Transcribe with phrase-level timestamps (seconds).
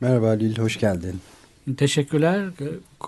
[0.00, 1.20] Merhaba Halil, hoş geldin.
[1.76, 2.44] Teşekkürler.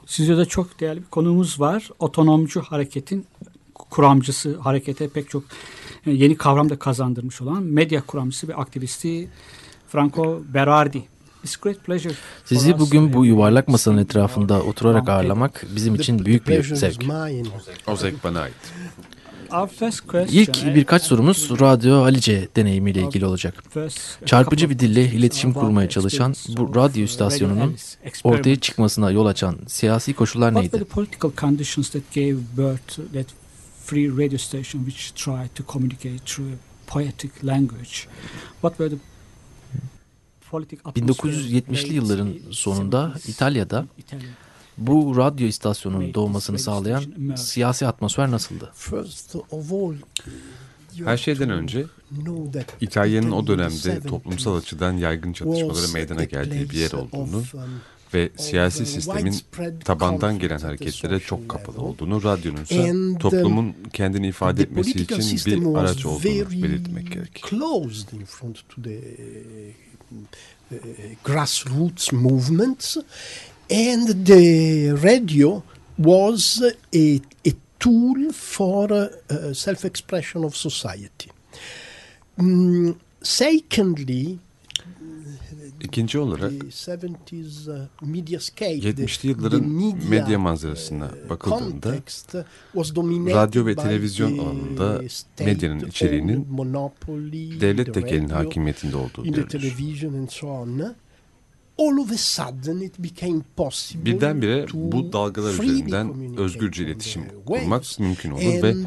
[0.06, 1.90] Stüdyoda çok değerli bir konuğumuz var.
[1.98, 3.26] Otonomcu hareketin
[3.74, 5.44] kuramcısı, harekete pek çok
[6.06, 9.28] e, yeni kavram da kazandırmış olan medya kuramcısı ve aktivisti
[9.88, 11.02] Franco Berardi.
[11.44, 12.14] It's great pleasure
[12.44, 17.04] Sizi bugün bu yuvarlak masanın etrafında oturarak ağırlamak bizim için büyük bir zevk.
[17.86, 18.54] O zevk bana ait.
[20.30, 23.64] İlk birkaç sorumuz Radyo Halice deneyimiyle ilgili olacak.
[24.26, 27.76] Çarpıcı bir dille iletişim kurmaya çalışan bu radyo istasyonunun
[28.24, 30.84] ortaya çıkmasına yol açan siyasi koşullar neydi?
[33.84, 38.08] free radio station which tried to communicate through poetic language?
[38.62, 38.98] What were the
[40.50, 44.24] politic atmosphere 1970'li yılların sonunda 70s İtalya'da Italy?
[44.86, 47.04] Bu radyo istasyonunun doğmasını sağlayan
[47.36, 48.72] siyasi atmosfer nasıldı?
[51.04, 51.86] Her şeyden önce
[52.80, 57.42] İtalya'nın o dönemde toplumsal açıdan yaygın çatışmaları meydana geldiği bir yer olduğunu
[58.14, 59.36] ve siyasi sistemin
[59.84, 66.06] tabandan gelen hareketlere çok kapalı olduğunu, radyonun ise toplumun kendini ifade etmesi için bir araç
[66.06, 67.44] olduğunu belirtmek gerek.
[70.72, 70.78] uh,
[71.24, 72.96] grassroots movements,
[73.70, 75.62] and the radio
[75.98, 76.62] was
[76.94, 81.30] a, a tool for uh, self-expression of society.
[82.38, 84.38] Mm, secondly,
[85.80, 89.66] İkinci olarak the 70s uh, 70'li yılların
[90.08, 91.94] medya manzarasına uh, bakıldığında
[93.34, 95.02] radyo ve televizyon alanında
[95.40, 96.46] medyanın içeriğinin
[97.60, 99.48] devlet tekelinin hakimiyetinde olduğu görülür.
[99.48, 100.94] television and so on.
[101.78, 107.98] All of a sudden it became possible Birdenbire to bu dalgalar üzerinden özgürce iletişim kurmak
[107.98, 108.84] mümkün olur ve And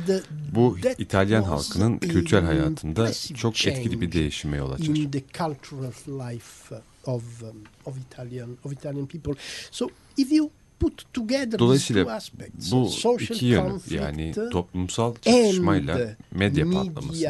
[0.55, 4.85] bu İtalyan halkının a kültürel hayatında çok etkili bir change değişime yol açar.
[4.95, 5.91] in the cultural
[6.31, 6.75] life
[7.05, 7.49] of um,
[7.85, 9.33] of Italian of Italian people.
[9.71, 10.49] So if you
[10.79, 16.65] put together these two Dolayısıyla aspects, bu social iki yönü conflict yani toplumsal çatışmayla medya
[16.71, 17.21] patlamasını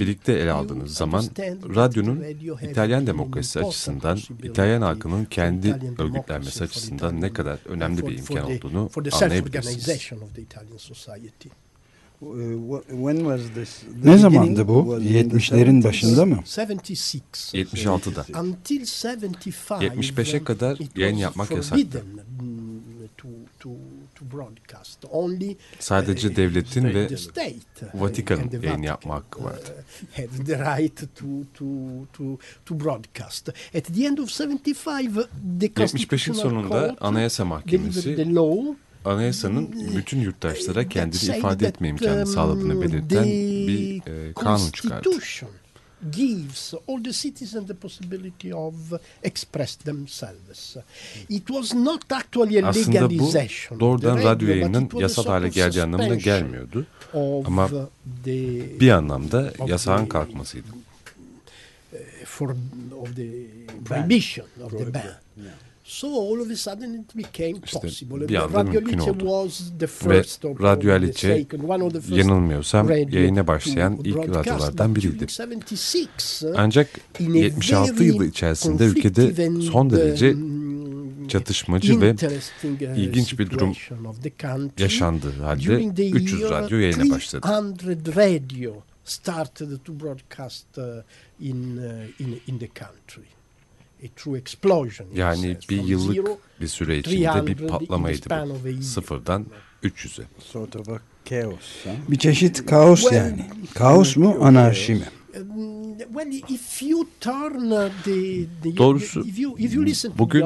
[0.00, 1.24] birlikte ele aldığınız zaman
[1.74, 2.24] radyonun
[2.70, 8.46] İtalyan an demokrasisi açısından İtalyan halkının kendi örgütlenmesi açısından ne kadar önemli for- bir imkan
[8.46, 8.90] the- olduğunu
[9.26, 9.86] anlayabilirsiniz.
[14.04, 14.98] Ne zamandı bu?
[15.00, 16.38] 70'lerin başında mı?
[17.54, 18.10] 76.
[18.10, 18.40] 76'da.
[18.40, 22.02] Until 75, 75'e kadar yayın yapmak yasaktı.
[22.40, 22.70] mm,
[25.78, 27.08] Sadece uh, devletin the- ve
[27.94, 29.84] uh, Vatikan'ın and the yayın Vatican, yapma hakkı vardı.
[30.12, 31.64] uh, had the right to, to,
[32.12, 33.48] to, to broadcast.
[33.48, 35.14] At the end of 75,
[35.60, 42.26] the 75'in Constitutional sonunda Anayasa Mahkemesi the law anayasanın bütün yurttaşlara kendini ifade etme imkanı
[42.26, 45.08] sağladığını belirten bir e, kanun çıkardı.
[46.12, 48.74] Gives all the citizens the possibility of
[49.22, 50.76] express themselves.
[51.28, 53.32] It was not actually a Aslında bu
[53.80, 56.86] doğrudan radyo yayının yasal hale geleceği anlamına gelmiyordu.
[57.44, 57.68] Ama
[58.24, 60.66] the- Bir anlamda yasağın the- kalkmasıydı.
[62.24, 62.56] for
[62.96, 63.28] of the
[63.84, 65.02] prohibition of the ban.
[65.90, 68.28] So all of a sudden it became İşte possible.
[68.28, 69.46] bir anda Radio mümkün Alice oldu.
[69.46, 70.18] was the Ve
[70.62, 75.26] Radyo first yanılmıyorsam yayına başlayan ilk radyolardan biriydi.
[75.38, 82.82] 76, Ancak in a 76 very yılı içerisinde ülkede son derece um, çatışmacı ve interesting,
[82.82, 83.74] uh, ilginç bir durum
[84.78, 87.46] yaşandığı halde During the 300 year, radyo yayına başladı.
[87.82, 88.72] 300 radio
[89.04, 90.82] started to broadcast uh,
[91.40, 93.39] in, uh, in, in the country.
[95.14, 96.26] Yani bir yıllık
[96.60, 98.82] bir süre içinde bir 300 patlamaydı bu.
[98.82, 99.46] Sıfırdan
[99.82, 100.24] 300'e.
[100.38, 101.86] Sort of a chaos.
[102.08, 103.46] Bir çeşit kaos yani.
[103.74, 105.04] Kaos mu, anarşi mi?
[105.40, 105.98] Um, uh,
[108.76, 109.24] Doğrusu
[110.18, 110.42] bugün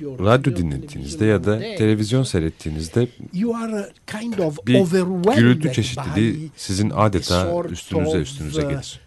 [0.00, 6.50] radyo dinlettiğinizde ya da televizyon seyrettiğinizde you are uh, kind of bir overwhelmed gürültü çeşitliliği
[6.56, 9.00] sizin adeta üstünüze üstünüze uh, gelir.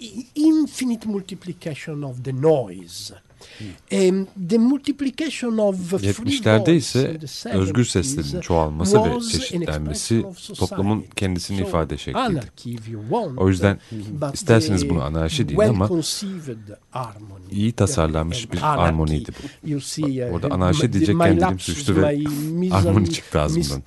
[0.00, 3.14] Uh, infinite multiplication of the noise.
[3.92, 7.18] Um, the multiplication of free 70'lerde voice ise
[7.52, 10.24] özgür 70s seslerin çoğalması ve çeşitlenmesi
[10.58, 12.40] toplumun kendisini ifade şekliydi.
[13.36, 13.78] O yüzden
[14.32, 15.88] isterseniz bunu anarşi deyin ama
[17.50, 19.70] iyi tasarlanmış bir armoniydi bu.
[19.70, 22.06] You see, uh, Orada my- anarşi dilim lapsus, sürçtü ve
[22.72, 23.82] armoni çıktı ağzımdan.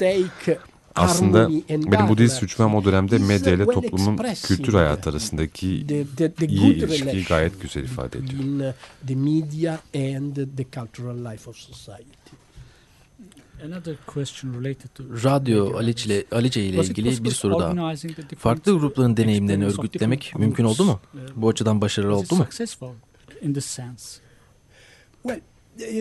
[0.97, 5.67] Aslında benim bu dil anarchy suçmam o dönemde uh, medya ile toplumun kültür hayatı arasındaki
[6.47, 8.69] iyi ilişkiyi gayet güzel ifade ediyor.
[8.69, 8.73] uh,
[9.07, 12.17] the media and the cultural life of society.
[13.65, 17.95] Another question related to Radyo Alice ile, Alice ile ilgili bir soru daha.
[18.37, 20.99] Farklı grupların deneyimlerini örgütlemek mümkün oldu mu?
[21.13, 21.31] groups?
[21.35, 22.47] Bu açıdan başarılı oldu mu?
[25.23, 25.41] Well,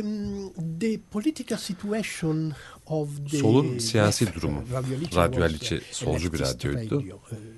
[0.03, 2.53] um, the political situation
[2.87, 4.59] of the Solun siyasi durumu.
[4.61, 6.97] uh, Radio Alice Radyo was, Alice uh, solcu bir radyoydu.
[6.99, 7.03] uh,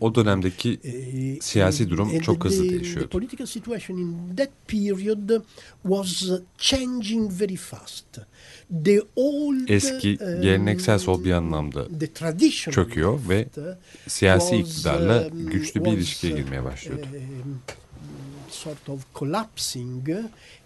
[0.00, 0.81] O dönemdeki
[1.41, 3.00] siyasi durum çok hızlı değişiyordu.
[3.05, 5.43] The political situation in that period
[5.82, 6.23] was
[6.59, 8.05] changing very fast.
[8.85, 13.47] The old, Eski, um, geleneksel sol bir anlamda the traditional çöküyor ve
[14.09, 17.06] siyasi iktidarla um, güçlü bir was, ilişkiye girmeye başlıyordu.
[18.58, 20.08] Sort of collapsing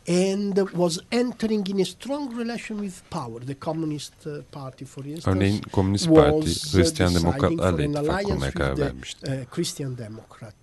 [0.08, 3.40] and was entering in a strong relation with power.
[3.46, 8.52] The Communist uh, Party, for instance, Örneğin Komünist Parti was, uh, Hristiyan Demokratlarla ittifak kurmaya
[8.52, 9.26] karar vermişti.
[9.26, 10.54] uh, Christian Democrat.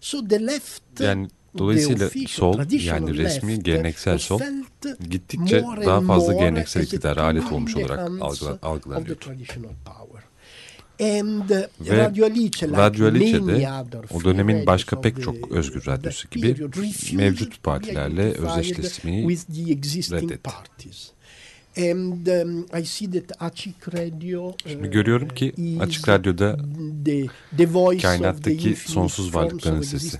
[0.00, 4.40] So the left Yani the dolayısıyla official, sol yani resmi geleneksel sol
[5.10, 9.14] gittikçe daha fazla geleneksel tool alet olmuş olarak hands algıla- of the algılanıyordu.
[9.20, 10.22] traditional power.
[11.00, 15.22] And uh, Ve Radio Alice, like Radyo Alice many de other o dönemin başka pek
[15.22, 16.56] çok özgür radyosu gibi
[17.12, 19.28] mevcut partilerle özdeşleşmeyi
[20.12, 20.50] reddetti.
[21.78, 26.56] And um, I see that Açık Radio Şimdi uh, görüyorum ki is Açık Radyo'da
[27.04, 27.26] the,
[27.56, 30.18] the voice of the kainattaki sonsuz varlıkların sesi.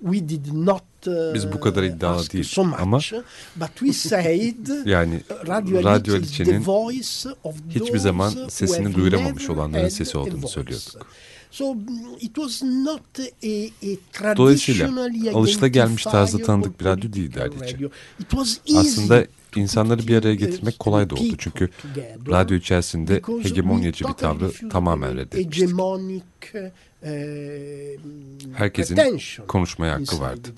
[0.00, 2.98] We did not uh, Biz bu kadar iddialı değil so much, ama
[3.56, 6.64] but we said yani Radyo Alice'nin
[7.70, 11.06] hiçbir zaman sesini duyuramamış olanların sesi olduğunu söylüyorduk.
[11.50, 11.76] So
[12.20, 13.22] it was not a,
[14.22, 14.90] a Dolayısıyla
[15.34, 17.88] alışılagelmiş identifiable tanıdık bir radyo değildi Alice.
[18.76, 19.26] Aslında
[19.56, 21.68] insanları bir araya uh, getirmek kolay da oldu çünkü
[22.28, 25.68] radyo içerisinde hegemonyacı bir tavrı tamamen reddetmiştik.
[27.02, 27.08] uh,
[28.54, 28.96] Herkesin
[29.48, 30.48] konuşmaya hakkı vardı.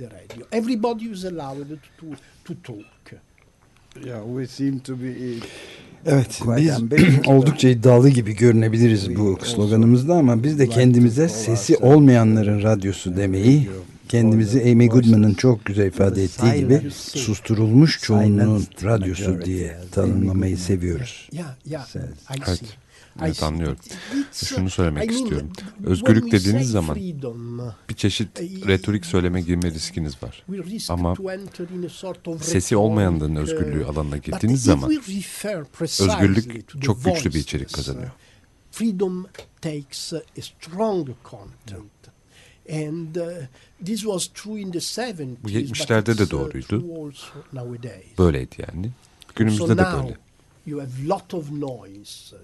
[5.03, 5.59] be
[6.07, 6.81] Evet biz
[7.27, 13.69] oldukça iddialı gibi görünebiliriz bu sloganımızda ama biz de kendimize sesi olmayanların radyosu demeyi
[14.09, 21.29] kendimizi Amy Goodman'ın çok güzel ifade ettiği gibi susturulmuş çoğunluğun radyosu diye tanımlamayı seviyoruz.
[22.49, 22.63] Evet.
[23.23, 23.77] Evet anlıyorum.
[24.33, 25.51] Şunu söylemek istiyorum.
[25.85, 26.97] Özgürlük dediğiniz zaman
[27.89, 30.45] bir çeşit retorik söyleme girme riskiniz var.
[30.89, 31.15] Ama
[32.41, 34.91] sesi olmayanların özgürlüğü alanına girdiğiniz zaman
[36.01, 38.11] özgürlük çok güçlü bir içerik kazanıyor.
[38.71, 39.27] Freedom
[39.61, 41.98] takes a strong content.
[45.43, 46.67] Bu but 70'lerde de uh, doğruydu.
[46.67, 48.19] true also nowadays.
[48.19, 48.91] Böyleydi yani.
[49.37, 50.17] Günümüzde de now böyle.
[50.67, 52.41] you have lot of noise uh,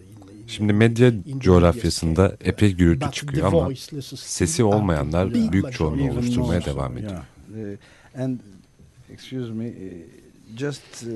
[0.47, 3.71] Şimdi medya coğrafyasında epey gürültü çıkıyor ama
[4.17, 7.21] sesi olmayanlar büyük çoğunluğu oluşturmaya devam ediyor.
[7.51, 8.41] Uh, and
[9.11, 10.24] excuse me, uh,
[10.57, 11.09] just uh,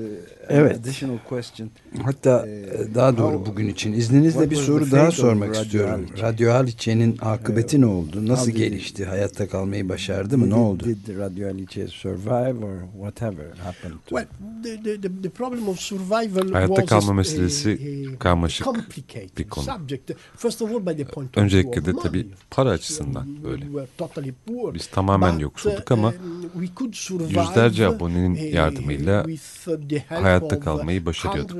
[0.49, 0.75] Evet.
[0.79, 1.69] additional question.
[2.03, 6.05] Hatta Ee, e, daha doğru how- bugün için izninizle bir soru daha sormak Radio istiyorum.
[6.09, 6.23] Halice?
[6.23, 8.27] Radyo Haliçe'nin akıbeti ne oldu?
[8.27, 9.05] Nasıl gelişti?
[9.05, 10.45] Hayatta kalmayı başardı mı?
[10.45, 10.83] Did- Ne oldu?
[10.83, 14.25] Did Radio Alice survive or whatever happened to Well,
[14.63, 17.79] the, the, the, the problem of survival Hayatta was kalma meselesi
[18.15, 19.65] a karmaşık complicated bir konu.
[19.65, 20.11] subject.
[20.37, 23.65] First of all, by the point of Öncelikle view de of tabii para açısından böyle.
[23.65, 24.73] were totally poor.
[24.73, 26.13] Biz tamamen But, yoksulduk ama
[26.53, 31.05] we could survive, yüzlerce abonenin eh, yardımıyla with, uh, the help hayatta of, kalmayı uh,
[31.05, 31.55] başarıyorduk.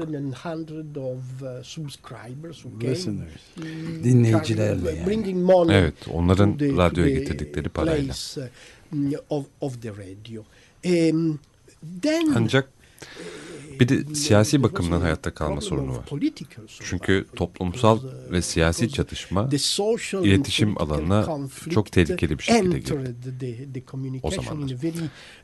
[3.57, 5.05] uh, Dinleyicilerle yani.
[5.73, 8.13] Evet, onların radyoya getirdikleri parayla.
[8.37, 8.43] uh,
[8.91, 10.41] mm, of, of the radio.
[10.85, 11.39] Um,
[12.01, 12.69] then Ancak
[13.79, 16.05] bir de siyasi bakımdan hayatta kalma sorunu var.
[16.79, 17.99] Çünkü toplumsal
[18.31, 19.49] ve siyasi çatışma
[20.23, 23.83] iletişim alanına çok tehlikeli bir şekilde girdi.
[23.91, 24.75] communication zamanlar.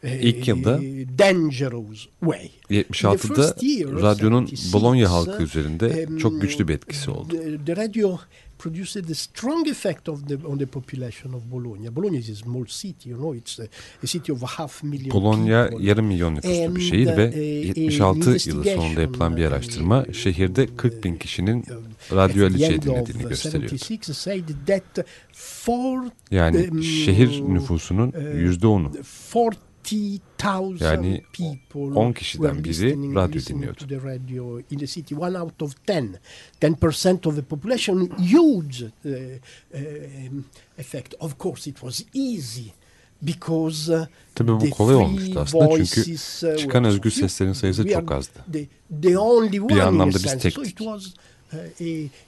[0.04, 0.80] İlk yılda
[1.20, 2.52] dangerous way.
[2.70, 7.36] 76'da first year, radyonun 76, Bologna halkı üzerinde çok güçlü bir etkisi oldu.
[8.64, 11.90] The, the radio produced a strong effect of the, on the population of Bologna.
[11.90, 13.68] Bologna is a small city, you know, it's a,
[14.04, 15.88] a city of a half million Bologna people.
[15.88, 20.68] yarım milyon nüfuslu bir şehir ve uh, 76 yılı sonunda yapılan bir uh, araştırma şehirde
[20.78, 21.66] 40 bin kişinin uh,
[22.16, 23.72] radyo of dinlediğini gösteriyor.
[23.72, 28.92] 76 said that four Yani um, şehir nüfusunun uh, yüzde onu.
[29.92, 34.06] 20,000 Yani people 10 kişiden biri radyo dinliyordu.
[34.06, 35.16] radio in the city.
[35.16, 36.16] One out of 10.
[36.62, 39.12] 10% of the population, huge uh,
[39.74, 40.46] um,
[40.78, 41.14] effect.
[41.20, 42.72] Of course it was easy
[43.22, 48.12] because uh, Tabii bu kolay olmuştu aslında çünkü voices, uh, çıkan özgür seslerin sayısı çok
[48.12, 48.40] azdı.
[48.54, 48.68] The,
[49.02, 50.52] the only one a anlamda biz sense.
[50.52, 50.64] So
[51.54, 51.58] uh,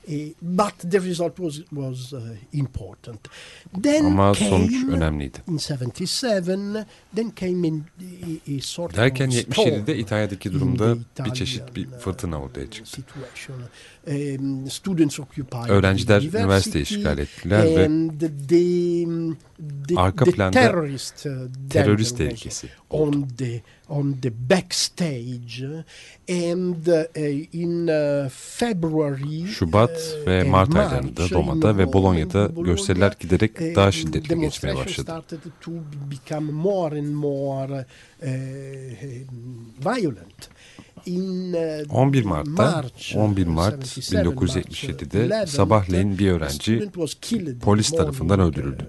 [0.10, 2.22] a, but the result was was uh,
[2.54, 3.28] important.
[3.84, 5.38] Then Ama came sonuç önemliydi.
[5.48, 7.84] in 77 then came in
[8.58, 10.96] a, sort Derken of 77'de storm İtalya'daki durumda
[11.26, 13.02] bir çeşit bir uh, fırtına ortaya çıktı.
[14.08, 18.30] Um, students occupied Öğrenciler the üniversiteyi işgal ettiler ve and the,
[19.88, 21.32] the, arka the planda terrorist, uh,
[21.70, 23.18] terörist tehlikesi oldu.
[23.18, 25.64] on the on the backstage
[26.30, 32.56] and uh, in uh, February Şubat uh, ve and Mart March aylarında Roma'da ve Bolonya'da
[32.56, 35.02] Bologna, gösteriler giderek uh, daha şiddetli geçmeye başladı.
[35.02, 35.72] started to
[36.12, 37.86] become more and more
[38.22, 38.28] uh,
[39.86, 40.57] violent.
[41.08, 46.90] In, uh, 11 Mart'ta March, 11 uh, Mart 77, March, 1977'de 11, sabahleyin bir öğrenci
[47.62, 48.88] polis tarafından öldürüldü.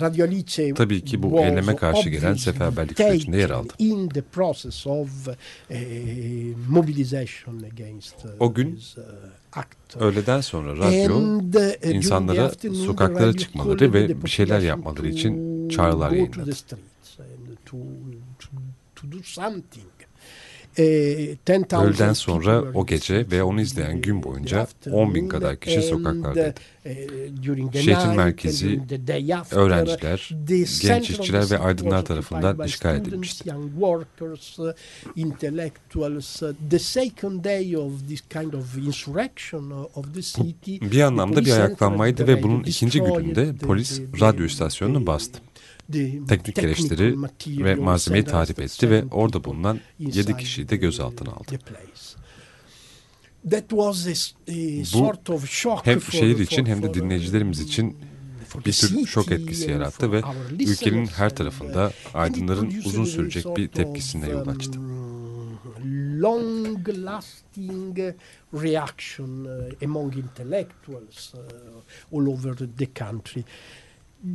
[0.00, 3.72] Radyo Alice tabii ki bu eyleme karşı gelen seferberlik sürecinde yer aldı.
[7.72, 8.80] against uh, O gün
[9.52, 9.96] act.
[10.00, 11.40] öğleden sonra radyo
[11.82, 12.52] insanlara
[12.86, 16.52] sokaklara çıkmaları ve bir şeyler yapmaları için çağrılar yayınladı.
[19.02, 19.92] To, do something.
[20.78, 25.82] 10,000 Öğleden sonra o gece ve onu izleyen gün boyunca afternoon 10 bin kadar kişi
[25.82, 26.54] sokaklardaydı.
[27.46, 28.80] during the Şehrin merkezi,
[29.50, 30.30] öğrenciler,
[30.82, 33.52] genç işçiler ve aydınlar tarafından işgal edilmişti.
[33.54, 33.56] Uh.
[39.56, 40.90] Uh, uh.
[40.92, 45.40] Bir anlamda bir ayaklanmaydı ve bunun ikinci gününde polis radyo istasyonunu bastı.
[46.28, 47.16] Teknik gereçleri
[47.64, 51.58] ve malzemeyi arrested etti ve orada bulunan 7 inside kişiyi de gözaltına aldı.
[55.46, 57.96] shock Hem şehir için hem de dinleyicilerimiz için
[58.66, 60.22] bir tür şok etkisi yarattı ve
[60.60, 64.78] ülkenin her tarafında aydınların uzun sürecek bir tepkisine yol açtı.
[65.82, 68.14] um, long lasting
[68.52, 73.44] reaction uh, among intellectuals uh, all over the country.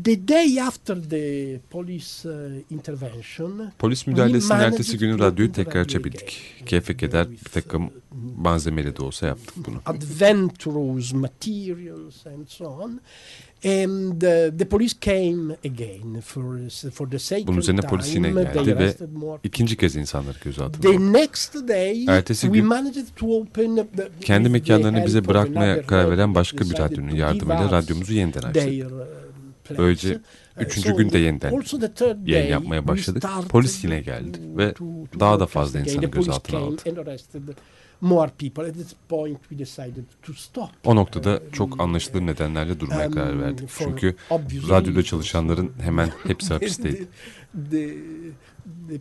[0.04, 6.42] The day after the police uh, intervention, Polis müdahalesinin ertesi günü radyoyu the tekrar açabildik.
[6.66, 7.90] Keyfe keder bir takım uh,
[8.38, 9.76] malzemeyle de olsa yaptık bunu.
[9.86, 13.00] adventurous materials and so on.
[13.66, 17.90] And uh, the police came again for for the second Bunun üzerine time.
[17.90, 18.96] polis yine geldi ve
[19.44, 21.14] ikinci kez insanları gözaltına The aldı.
[21.14, 26.12] next day Ertesi we gün managed to open the, Kendi the mekanlarını bize bırakmaya karar
[26.12, 28.88] veren başka bir radyonun yardımıyla radyomuzu yeniden açtık.
[29.78, 30.20] Böylece
[30.58, 31.52] Uh, üçüncü so günde yeniden
[32.26, 33.24] yayın yapmaya başladık.
[33.50, 36.82] Polis yine geldi ve to- to daha da fazla insanı gözaltına aldı.
[40.86, 43.70] O noktada çok anlaşılır nedenlerle durmaya Um, karar verdik.
[43.78, 44.16] Çünkü
[44.70, 47.08] radyoda çalışanların hemen hepsi hapisteydi.
[47.72, 47.98] the,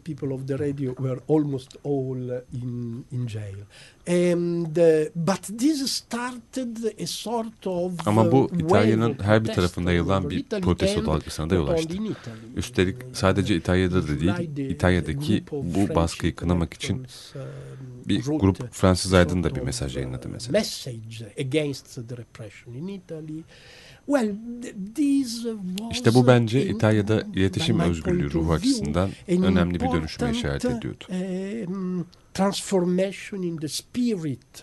[0.05, 3.57] people of the radio were almost all in in jail.
[4.09, 9.91] And uh, but this started a sort of Ama bu uh, İtalya'nın her bir all
[9.91, 11.89] yayılan bir protesto dalgasına da yol açtı.
[11.89, 12.37] only in Italy.
[12.57, 17.07] Üstelik sadece İtalya'da da değil, İtalya'daki bu baskıyı kınamak için um,
[18.09, 20.53] bir grup Fransız aydın da bir mesaj yayınladı uh, mesela.
[20.59, 23.43] Message against the repression in Italy.
[24.07, 24.29] Well,
[24.63, 25.57] th- this was
[25.91, 31.05] İşte bu bence in- İtalya'da iletişim özgürlüğü ruhu açısından an önemli bir dönüşüme işaret ediyordu.
[32.37, 34.63] Transformation in the spirit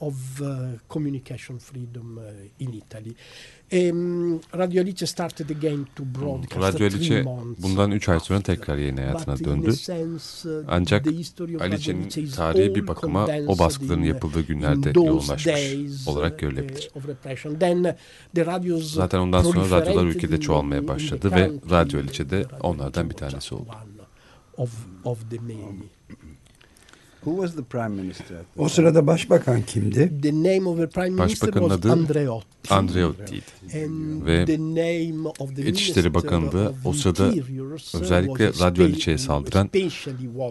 [0.00, 0.46] of uh,
[0.88, 2.22] communication freedom uh,
[2.64, 3.14] in Italy.
[3.72, 8.20] Um, Radio Alice started again to broadcast Hmm, Radyo three Alice months bundan 3 ay
[8.20, 9.72] sonra tekrar yayın hayatına döndü.
[9.72, 16.32] sense, uh, Ancak Radio Alice'nin tarihi bir bakıma o baskıların yapıldığı günlerde yoğunlaşmış days, olarak
[16.32, 16.90] uh, görülebilir.
[16.94, 17.58] of repression.
[17.58, 17.90] Then, uh,
[18.34, 21.50] the radios Zaten ondan sonra radyolar ülkede çoğalmaya başladı ve.
[21.70, 23.68] Radyo Alice de Radio onlardan bir tanesi oldu.
[23.68, 23.98] one
[24.56, 25.88] Of, of the many.
[27.24, 28.34] Who was the prime minister?
[28.36, 30.20] at the O sırada başbakan kimdi?
[30.22, 32.74] The name of the prime minister Başbakanın was adı Andreotti.
[32.74, 33.84] Andreotti'ydi.
[33.84, 37.32] And Ve the name of the İçişleri of o sırada
[37.94, 39.70] özellikle was Radyo Alice'ye saldıran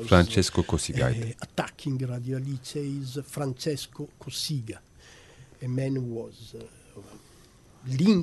[0.07, 1.25] Francesco Cosiga'ydı.
[1.25, 4.79] uh, attacking Radio Alice is Francesco Cossiga,
[5.65, 6.59] a man who was uh,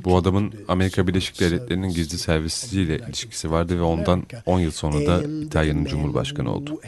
[0.05, 4.43] Bu adamın Amerika Birleşik Devletleri'nin gizli servisiyle ilişkisi vardı ve ondan America.
[4.47, 6.81] 10 yıl sonra da İtalya'nın Cumhurbaşkanı oldu.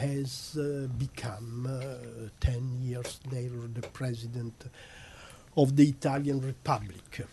[0.55, 0.89] uh,
[1.65, 1.69] uh,
[2.57, 4.53] 10 years later the president
[5.55, 7.25] of the Italian Republic.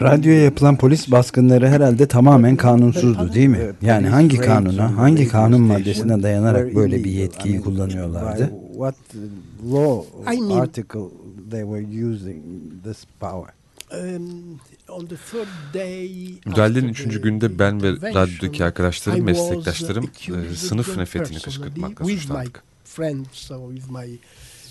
[0.00, 3.58] Radyoya yapılan polis baskınları herhalde tamamen kanunsuzdu değil mi?
[3.82, 8.63] Yani hangi kanuna, hangi kanun maddesine dayanarak böyle bir yetkiyi kullanıyorlardı?
[8.74, 8.94] What
[9.72, 11.10] law I mean- article
[11.50, 12.42] they were using
[12.84, 13.52] this power?
[13.90, 16.10] Um, on the third day
[16.46, 20.10] Müdahalenin after üçüncü the günde ben ve radyodaki arkadaşlarım, meslektaşlarım
[20.50, 22.62] e, sınıf nefretini kışkırtmakla suçlandık.
[22.84, 24.18] friends with my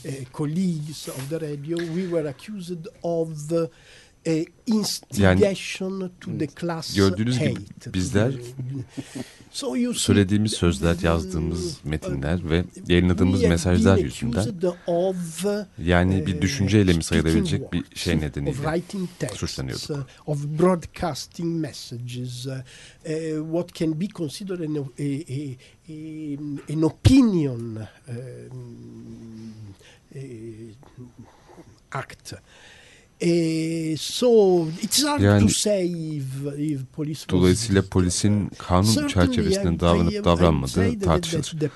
[0.06, 3.68] uh, colleagues of the radio, we were accused of uh,
[4.28, 7.94] uh, instigation to the class gördüğünüz gibi hate.
[7.94, 8.34] bizler
[9.54, 14.48] So you Söylediğimiz sözler, yazdığımız metinler ve yayınladığımız mesajlar yüzünden
[14.88, 19.90] of, uh, yani bir düşünce eylemi sayılabilecek bir şey words, nedeniyle suçlanıyorduk.
[19.90, 22.62] uh, of broadcasting messages, uh, uh,
[23.52, 24.76] what can be considered an,
[26.76, 29.54] an opinion um,
[30.16, 30.22] uh,
[31.92, 32.34] act.
[33.24, 34.28] Uh, so
[34.82, 35.86] it's hard Yani- to say
[36.18, 36.24] if,
[36.58, 41.72] if police Dolayısıyla polisin kanun çerçevesinde davranıp davranmadığı tartışılır.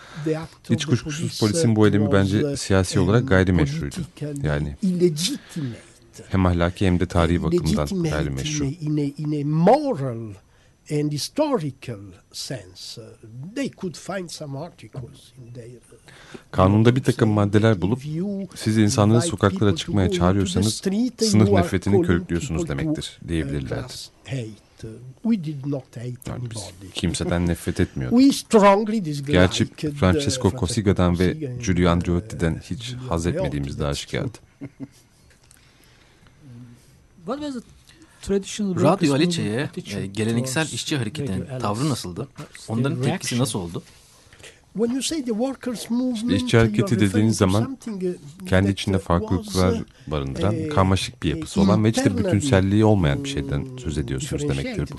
[0.69, 3.95] Hiç kuşkusuz polisin bu uh, eylemi was, bence uh, siyasi olarak gayrimeşruydu.
[4.43, 5.81] Yani illegitimate.
[6.29, 8.65] hem ahlaki hem de tarihi bakımdan gayrimeşru.
[10.91, 11.99] And historical
[12.31, 13.01] sense.
[13.55, 15.97] They could find some articles in their uh,
[16.51, 21.47] Kanunda bir takım maddeler bulup If you siz insanları sokaklara çıkmaya çağırıyorsanız the street, sınıf
[21.47, 23.93] you are nefretini körüklüyorsunuz demektir diyebilirlerdi.
[25.23, 28.19] We did not hate Yani biz kimseden nefret etmiyorduk.
[28.19, 31.33] We strongly disliked Gerçi the Francesco Cosiga'dan ve
[31.65, 34.37] Giulio Andreotti'den hiç haz etmediğimiz de aşikardı.
[37.25, 37.76] What was traditional
[38.83, 42.27] Radyo Aliçe'ye e, geleneksel işçi hareketinin tavrı nasıldı?
[42.67, 43.83] Onların tepkisi nasıl oldu?
[45.89, 51.29] Movement, İşçi hareketi dediğiniz zaman uh, Kendi içinde uh, farklılıklar uh, barındıran, e, karmaşık bir
[51.29, 54.97] yapısı olan ve hiç de bütünselliği olmayan bir şeyden söz ediyorsunuz demektir bu.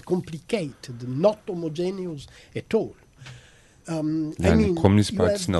[3.88, 5.56] Um, Yani Komünist you have Partisi'ni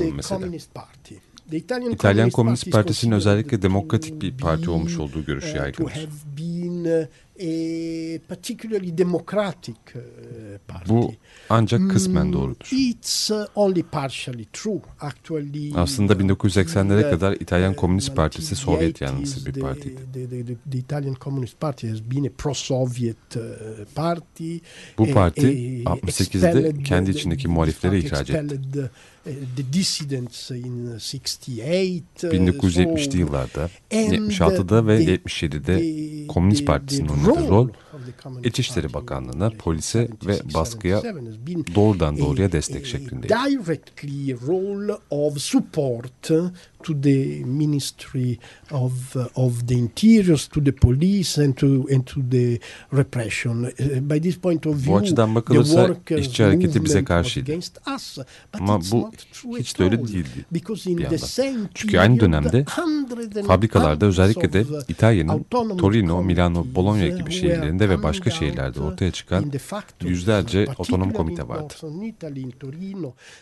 [1.92, 5.92] İtalyan Komünist Partisi'nin özellikle demokratik bir to parti olmuş olduğu görüşü uh, yaygındır.
[9.96, 10.00] uh,
[10.84, 10.88] uh.
[10.88, 11.14] Bu
[11.50, 12.68] ancak kısmen Mm, doğrudur.
[15.74, 19.96] Uh, Aslında 1980'lere uh, kadar İtalyan uh, Komünist Partisi Sovyet yanlısı 80s, bir partiydi.
[19.96, 20.14] Uh.
[24.98, 28.90] Bu parti eh, 68'de expelled kendi içindeki muhalifleri ihraç etti.
[29.28, 32.02] Uh, The dissidents in 68.
[32.24, 33.62] uh, 1970'li so- yıllarda,
[33.92, 37.68] and 76'da ve the- 77'de the- Komünist Partisi'nin oynadığı role rol
[38.44, 43.28] İçişleri Bakanlığı'na, polise ve 76, baskıya 77 has been doğrudan doğruya destek şeklindeydi.
[46.82, 48.38] To the Ministry
[48.70, 52.58] of uh, of the Interior, to the police, and to and to the
[52.92, 53.64] repression.
[53.64, 57.50] Uh, by this point of view, açıdan the bakılırsa workers' işçi hareketi bize karşıydı.
[57.50, 61.02] against us, but Ama it's bu not true hiç de öyle değildi Because in bir
[61.02, 61.26] the yandan.
[61.26, 62.64] same Çünkü aynı dönemde
[63.46, 65.46] fabrikalarda özellikle de uh, İtalya'nın
[65.78, 69.52] Torino, Milano, Bologna uh, gibi şehirlerinde ve başka şehirlerde out, ortaya uh, çıkan
[70.00, 71.74] yüzlerce uh, otonom komite vardı.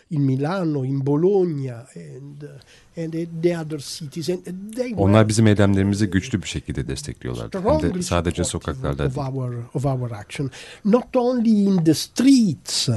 [0.09, 2.49] İn Milano, in Bologna and uh,
[2.97, 7.59] and the other cities and they were Onlar bizim eylemlerimizi güçlü bir şekilde destekliyorlardı.
[7.63, 9.27] Hem de sadece sokaklarda of değil.
[9.27, 10.51] our of our action
[10.85, 12.95] not only in the streets uh,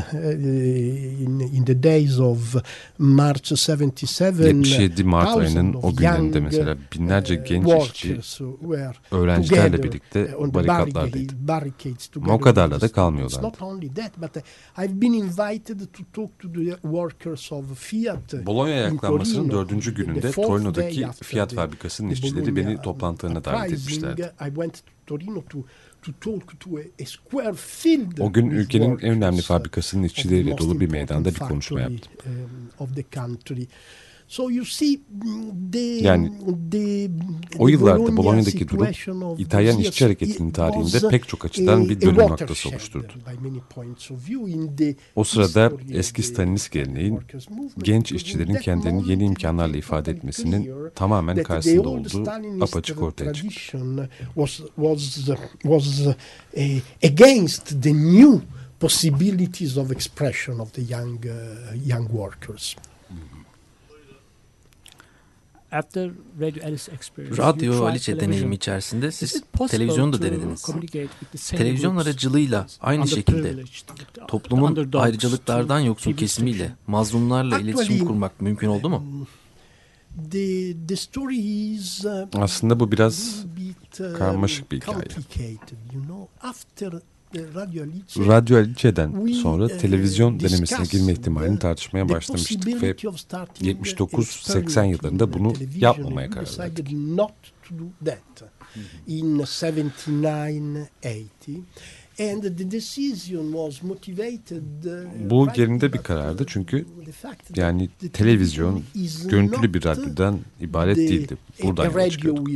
[1.21, 2.57] in in the days of
[2.99, 8.21] March 77 77 Mart thousands ayının of o günlerinde young, mesela binlerce uh, genç işçi
[9.11, 11.35] öğrencilerle together, birlikte barikatlardaydı.
[12.17, 13.41] Ama o kadarla da kalmıyorlardı.
[13.41, 13.61] students.
[13.61, 14.43] Not only that, but uh,
[14.77, 18.47] I've been invited to talk to the workers of Fiat.
[18.47, 19.69] Bologna in ayaklanmasının Torino.
[19.97, 24.23] Dördüncü gününde Torino'daki Fiat fabrikasının işçileri beni toplantılarına davet etmişlerdi.
[27.55, 28.19] Field.
[28.21, 32.13] O gün ülkenin en önemli uh, fabrikasının işçileriyle dolu bir meydanda bir konuşma yaptım.
[34.39, 36.33] Mm, the Yani
[36.73, 37.11] the,
[37.59, 38.87] O the yıllarda Bolonya'daki durum
[39.39, 43.13] İtalyan işçi hareketinin tarihinde pek çok açıdan a- bir dönüm noktası oluşturdu.
[45.17, 47.21] O sırada eski Stalinist geleneğin
[47.79, 52.31] genç işçilerin kendilerini yeni imkanlarla ifade etmesinin tamamen karşısında old olduğu
[52.65, 53.49] apaçık ortaya çıktı.
[53.49, 55.17] tradition was was
[55.63, 56.01] was
[57.05, 58.41] against the new
[58.81, 62.77] possibilities of expression of the young uh, young workers.
[62.77, 63.19] After Radio Alice experience,
[65.51, 65.60] you
[67.39, 68.21] Radyo television.
[68.21, 70.63] deneyimi içerisinde Is siz it possible televizyonu da to denediniz.
[70.63, 73.57] communicate with the same Televizyon aracılığıyla aynı şekilde
[74.29, 79.27] toplumun ayrıcalıklardan to yoksun kesimiyle, mazlumlarla iletişim kurmak mümkün oldu mu?
[80.31, 81.37] The the story
[81.75, 82.11] is uh,
[82.43, 83.45] Aslında bu biraz
[84.01, 85.07] um, karmaşık bir hikaye.
[87.33, 92.67] The Radio Alice, Radyo Alice'den we, sonra uh, televizyon denemesine girme ihtimalini the- tartışmaya başlamıştık
[92.67, 96.91] ve possibility of starting 79-80 an yıllarında bunu yapmamaya karar verdik.
[99.07, 100.87] in 79-80.
[102.21, 102.45] Uh,
[105.31, 106.87] Bu yerinde bir karardı çünkü
[107.57, 108.83] yani televizyon
[109.29, 111.37] görüntülü bir radyodan ibaret değildi.
[111.63, 112.49] Buradan yola çıkıyorduk.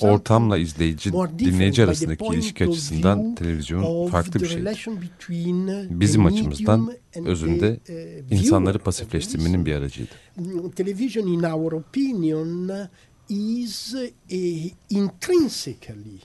[0.00, 6.92] uh, Ortamla izleyici, dinleyici arasındaki ilişki açısından televizyon farklı bir uh, Bizim açımızdan
[7.24, 7.80] özünde
[8.30, 10.10] insanları pasifleştirmenin bir aracıydı.
[10.36, 12.70] Mm, Television, in our opinion,
[13.28, 13.94] is
[14.90, 16.20] intrinsically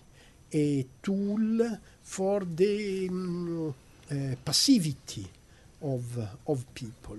[0.53, 1.59] a tool
[2.03, 3.73] for the mm, uh,
[4.45, 5.25] passivity
[5.81, 6.01] of
[6.45, 7.17] of people,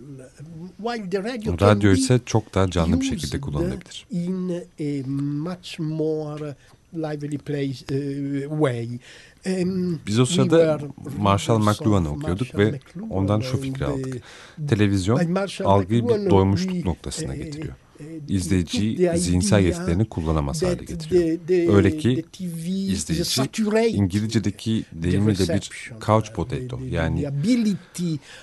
[0.79, 4.07] while the radio can Radyo be ise çok daha canlı bir şekilde kullanılabilir.
[4.11, 4.49] in
[4.81, 5.09] a
[5.51, 6.55] much more
[6.95, 8.99] lively place, uh, way.
[9.47, 10.91] Um, Biz o we sırada were
[11.23, 14.23] Marshall McLuhan'ı okuyorduk Marshall ve McLuhan ondan şu and fikri aldık.
[14.69, 17.75] Televizyon algıyı bir doymuşluk we, noktasına eh, getiriyor.
[17.75, 17.92] eh,
[18.29, 21.75] Took the zihinsel yetilerini kullanamaz hale getiriyor.
[21.77, 23.53] Öyle ki izleyici
[23.89, 25.71] İngilizce'deki the deyimiyle bir
[26.07, 27.29] couch uh, potato yani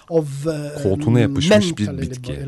[0.09, 2.39] uh, koltuğuna yapışmış bir bitki.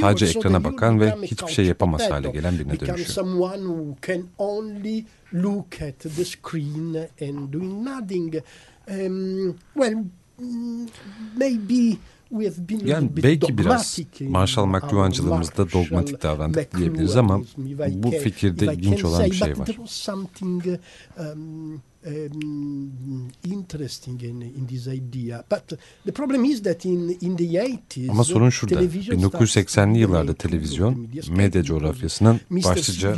[0.00, 2.98] sadece ekrana bakan ve hiçbir şey yapamaz hale gelen birine dönüşüyor.
[2.98, 8.34] someone who can only look at the screen and doing nothing.
[8.88, 10.04] Um, well,
[10.38, 10.86] mm,
[11.36, 11.98] maybe
[12.84, 17.40] Yani belki biraz Marshall our McLuhan'cılığı dogmatik davrandık diyebiliriz ama
[17.88, 19.68] bu fikirde ilginç olan bir şey var.
[19.86, 20.64] Something
[21.18, 25.44] um, um, interesting in, in this idea.
[25.50, 28.74] But the problem is that in, in the 80s, Ama sorun şurada.
[28.78, 33.16] television 1980'li started yıllarda televizyon medya coğrafyasının başlıca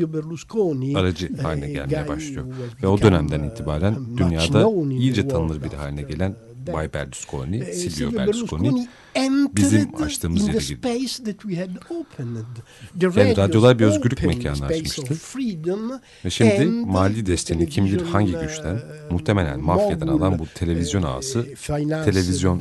[0.95, 2.45] aracı eh, haline gelmeye başlıyor.
[2.83, 6.58] Ve o dönemden uh, itibaren dünyada iyice tanınır biri haline gelen uh.
[6.67, 10.89] Bay Berlusconi, Eh, Silvio Berlusconi entered bizim açtığımız yere girdi.
[13.17, 15.15] Yani radyolar bir özgürlük mekanı açmıştı.
[16.25, 21.03] Ve şimdi mali desteğini kim bilir hangi television, güçten, uh, muhtemelen mafyadan alan bu televizyon
[21.03, 21.47] uh, ağası
[22.05, 22.61] televizyonu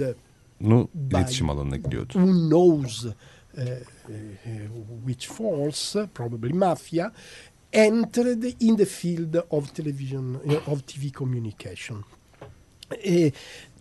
[1.12, 2.14] iletişim alanına gidiyordu.
[2.14, 3.12] who knows uh,
[3.62, 3.70] uh,
[5.06, 7.12] which force, probably mafia,
[7.74, 12.04] entered in the field of television, uh, of TV communication.
[12.92, 13.32] Uh,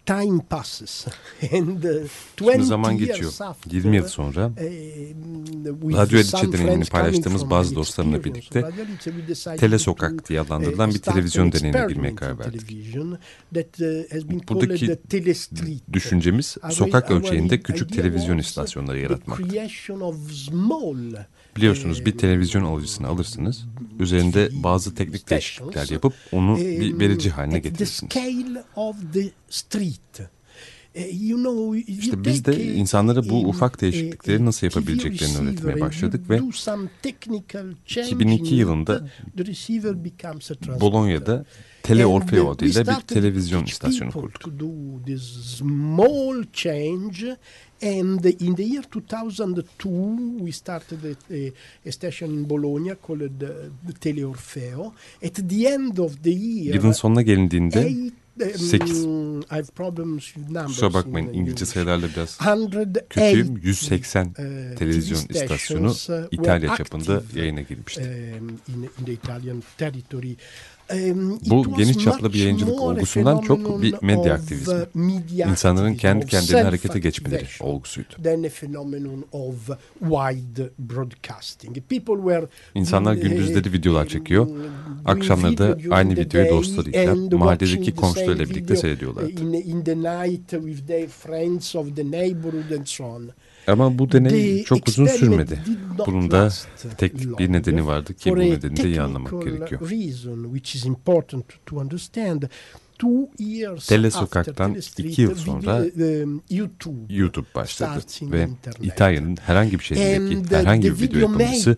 [0.06, 1.06] time passes
[1.52, 2.08] and uh,
[2.40, 3.32] 20 Şimdi zaman years geçiyor.
[3.40, 4.54] after, 20 yıl sonra um,
[5.80, 8.70] with Radyo Ediçe deneyimini paylaştığımız bazı dostlarımla birlikte
[9.58, 12.70] Tele Sokak diye uh, adlandırılan bir televizyon an deneyimine girmeye karar verdik.
[13.80, 14.98] uh, Buradaki.
[15.92, 19.38] Düşüncemiz sokak ölçeğinde küçük televizyon istasyonları yaratmak.
[21.56, 23.66] Biliyorsunuz bir televizyon alıcısını alırsınız,
[23.98, 28.12] üzerinde bazı teknik değişiklikler yapıp onu bir um, verici haline at the getirirsiniz.
[29.48, 30.20] Street.
[31.12, 36.30] You know, you İşte biz de insanlara bu ufak değişiklikleri a- nasıl yapabileceklerini öğretmeye başladık
[36.30, 39.08] ve do some technical change 2002 in it, yılında.
[40.80, 41.44] Bolonya'da
[41.82, 44.60] Tele Orfeo adıyla bir televizyon istasyonu kurduk.
[47.82, 53.48] And in the year 2002, we started a, a, station in Bologna called uh,
[53.86, 54.92] the Tele Orfeo.
[55.24, 57.92] At the end of the year, Yılın sonuna gelindiğinde
[58.40, 59.04] eight, um, sekiz.
[59.04, 60.66] I have problems with numbers.
[60.66, 63.56] kusura bakmayın in İngilizce sayılarla biraz 108 kötüyüm.
[63.62, 64.34] 180 uh,
[64.76, 68.02] televizyon istasyonu uh, İtalya çapında yayına girmişti.
[71.46, 74.74] Bu geniş çaplı bir yayıncılık olgusundan çok bir medya aktivizmi.
[75.50, 78.08] İnsanların kendi kendilerine harekete geçmeleri olgusuydu.
[82.74, 84.46] İnsanlar mm, gündüzleri eh, videolar çekiyor.
[84.46, 84.60] doing
[85.04, 89.30] Akşamları da aynı videoyu dostlarıyla, mahalledeki komşularıyla birlikte seyrediyorlardı.
[93.66, 95.60] Ama bu deney çok uzun sürmedi.
[96.06, 99.80] Bunun da last tek bir nedeni vardı ki bu nedeni de iyi anlamak gerekiyor.
[103.88, 105.84] Tele Sokak'tan iki yıl sonra
[106.22, 106.42] um,
[107.10, 108.48] YouTube başladı ve.
[108.82, 111.76] İtalya'nın herhangi bir şehrindeki herhangi bir video yapımcısı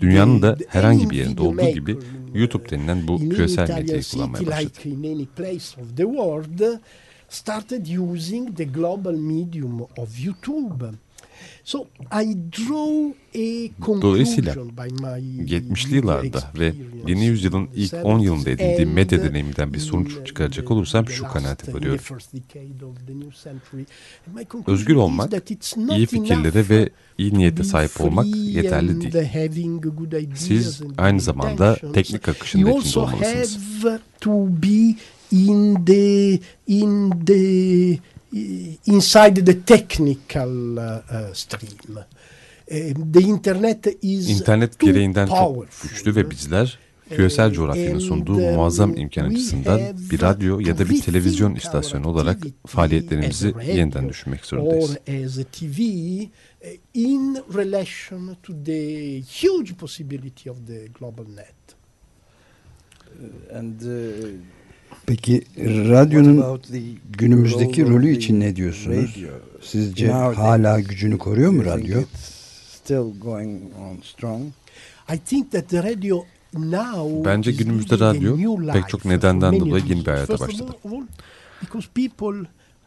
[0.00, 1.98] dünyanın da herhangi bir yerinde olduğu gibi
[2.34, 4.70] YouTube denilen bu küresel medyayı kullanmaya başladı.
[7.32, 10.84] started using the global medium of YouTube.
[11.64, 11.86] So
[12.22, 13.70] I draw a
[14.02, 16.72] Dolayısıyla conclusion by my 70'li yıllarda ve
[17.06, 22.04] yeni yüzyılın ilk 10 yılında edindiğim medya deneyiminden bir sonuç çıkaracak olursam şu kanaate varıyorum.
[24.66, 25.32] Özgür olmak,
[25.96, 29.14] iyi fikirlere ve iyi niyete sahip olmak yeterli değil.
[30.34, 33.58] Siz aynı zamanda teknik akışın içinde olmalısınız.
[35.32, 37.98] in the in the
[38.86, 41.96] inside the technical uh, uh, stream.
[41.96, 42.04] Uh,
[43.12, 45.88] the internet is İnternet too gereğinden çok powerful.
[45.88, 46.78] güçlü ve bizler
[47.10, 50.88] küresel Eh, coğrafyanın and, sunduğu um, muazzam imkan we açısından have bir radyo ya da
[50.88, 54.90] bir to televizyon istasyonu olarak faaliyetlerimizi yeniden düşünmek zorundayız.
[54.90, 61.62] or as a TV uh, in relation to the huge possibility of the global net.
[63.54, 64.28] And uh,
[65.06, 65.42] Peki
[65.88, 66.60] radyonun
[67.18, 69.16] günümüzdeki rolü için ne diyorsunuz?
[69.62, 72.00] Sizce hala gücünü koruyor mu radyo?
[72.00, 72.42] it's
[72.84, 74.42] Still going on strong.
[75.14, 78.36] I think that the radio now Bence günümüzde radyo
[78.72, 80.72] pek çok nedenden dolayı yeni bir hayata başladı.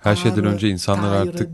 [0.05, 1.49] Her şeyden önce insanlar artık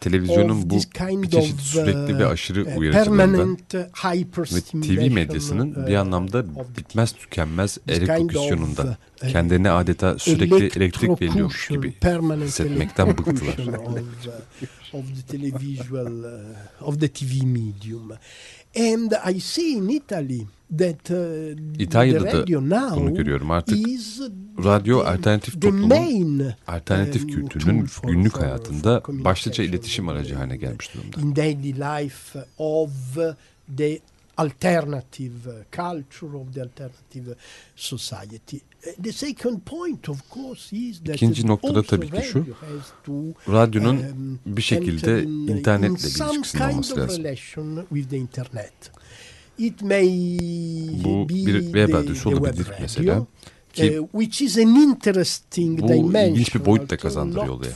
[0.00, 0.74] televizyonun bu
[1.22, 6.00] bir çeşit of, sürekli ve uh, aşırı uh, uyarıcılığından uh, ve TV medyasının bir uh,
[6.00, 6.44] anlamda
[6.78, 11.94] bitmez tükenmez uh, kendilerine adeta sürekli elektrik veriliyormuş gibi
[12.46, 13.56] hissetmekten bıktılar.
[14.92, 18.12] of, uh, the televisual uh, of the TV medium.
[18.76, 20.46] And I see in Italy
[20.78, 23.88] that uh, İtalya'da the da radio now bunu görüyorum artık.
[23.88, 24.20] is
[24.64, 30.94] Radyo the- alternatif toplumun main, alternatif um, for- günlük hayatında başlıca iletişim aracı haline gelmiş
[30.94, 31.20] durumda.
[31.20, 32.90] in daily life of
[33.76, 33.98] the
[34.36, 37.34] alternative culture of the alternative
[37.76, 38.56] society.
[38.86, 42.46] Uh, The second point of course is that İkinci noktada tabii ki şu,
[43.48, 47.24] Radyonun um, bir şekilde in internetle bir kind olması lazım.
[47.24, 48.72] relation with the internet.
[49.58, 50.38] It may
[51.04, 51.88] Bu be bir web
[52.22, 53.26] the olabilir mesela.
[53.72, 57.72] Ki uh, which is an interesting bu dimension, ilginç bir boyut da kazandırıyor olaya.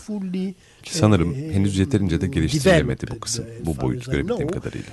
[0.90, 4.88] Sanırım uh, henüz yeterince de geliştirilemedi bu kısım, uh, bu boyut görebildiğim kadarıyla.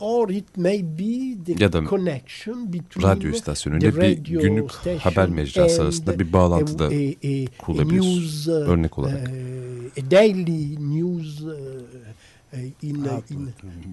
[0.00, 4.72] Or it may be the Ya da connection between Radyo istasyonuyla the bir radio günlük
[4.72, 8.00] station haber mecrası and arasında bir bağlantı da a, a, a kurulabilir.
[8.00, 9.28] news, uh, Örnek olarak.
[9.28, 13.48] uh, a daily news uh, uh, in, uh, in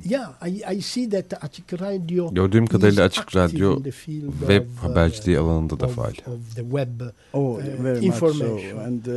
[0.10, 5.40] yeah I, I see that Açık Radio Gördüğüm kadarıyla Açık Radyo web of, uh, haberciliği
[5.40, 6.12] alanında da of- faal.
[6.12, 7.02] of the web
[7.34, 8.28] Oh, uh, very much so.
[8.28, 8.80] information.
[8.80, 9.14] And, uh,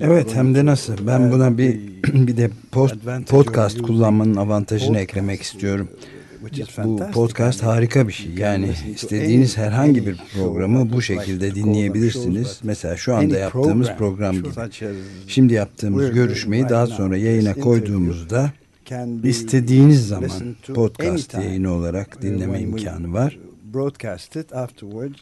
[0.00, 1.06] Evet hem de nasıl.
[1.06, 2.94] Ben buna bir bir de post,
[3.28, 5.88] podcast kullanmanın avantajını eklemek istiyorum.
[6.84, 8.32] Bu podcast harika bir şey.
[8.34, 12.60] Yani istediğiniz herhangi bir programı bu şekilde dinleyebilirsiniz.
[12.62, 14.48] Mesela şu anda yaptığımız program, gibi.
[15.26, 18.52] Şimdi yaptığımız görüşmeyi daha sonra yayına koyduğumuzda
[19.24, 23.38] istediğiniz zaman podcast yayını olarak dinleme imkanı var.
[23.74, 25.18] Broadcast it afterwards.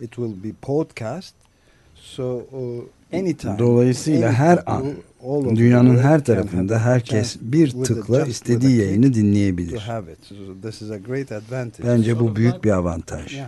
[0.00, 1.34] It will be podcast.
[1.94, 3.58] So uh, anytime.
[3.58, 9.88] Dolayısıyla any her an the dünyanın her tarafında herkes bir tıkla istediği yayını dinleyebilir.
[11.84, 13.38] Bence bu büyük bir avantaj.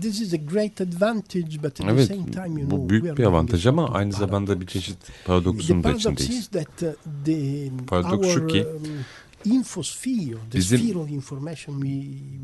[0.00, 3.18] This is a great advantage but at the Evet, same time you know bu büyük
[3.18, 6.50] bir avantaj ama aynı zamanda bir çeşit The paradoksun da içindeyiz.
[6.82, 6.92] uh,
[7.24, 8.66] the Paradoks şu ki,
[10.54, 10.80] bizim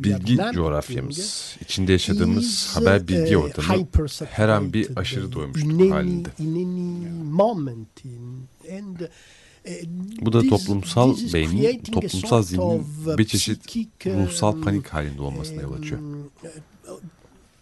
[0.04, 6.28] Bilgi coğrafyamız, içinde yaşadığımız haber bilgi uh, ortamı hypersaturated her an bir aşırı doymuşluk halinde.
[9.02, 9.08] uh,
[10.20, 15.72] Bu da toplumsal beynin, toplumsal zihnin uh, bir çeşit ruhsal um, panik halinde olmasına yol
[15.72, 16.00] açıyor.
[16.00, 16.30] um,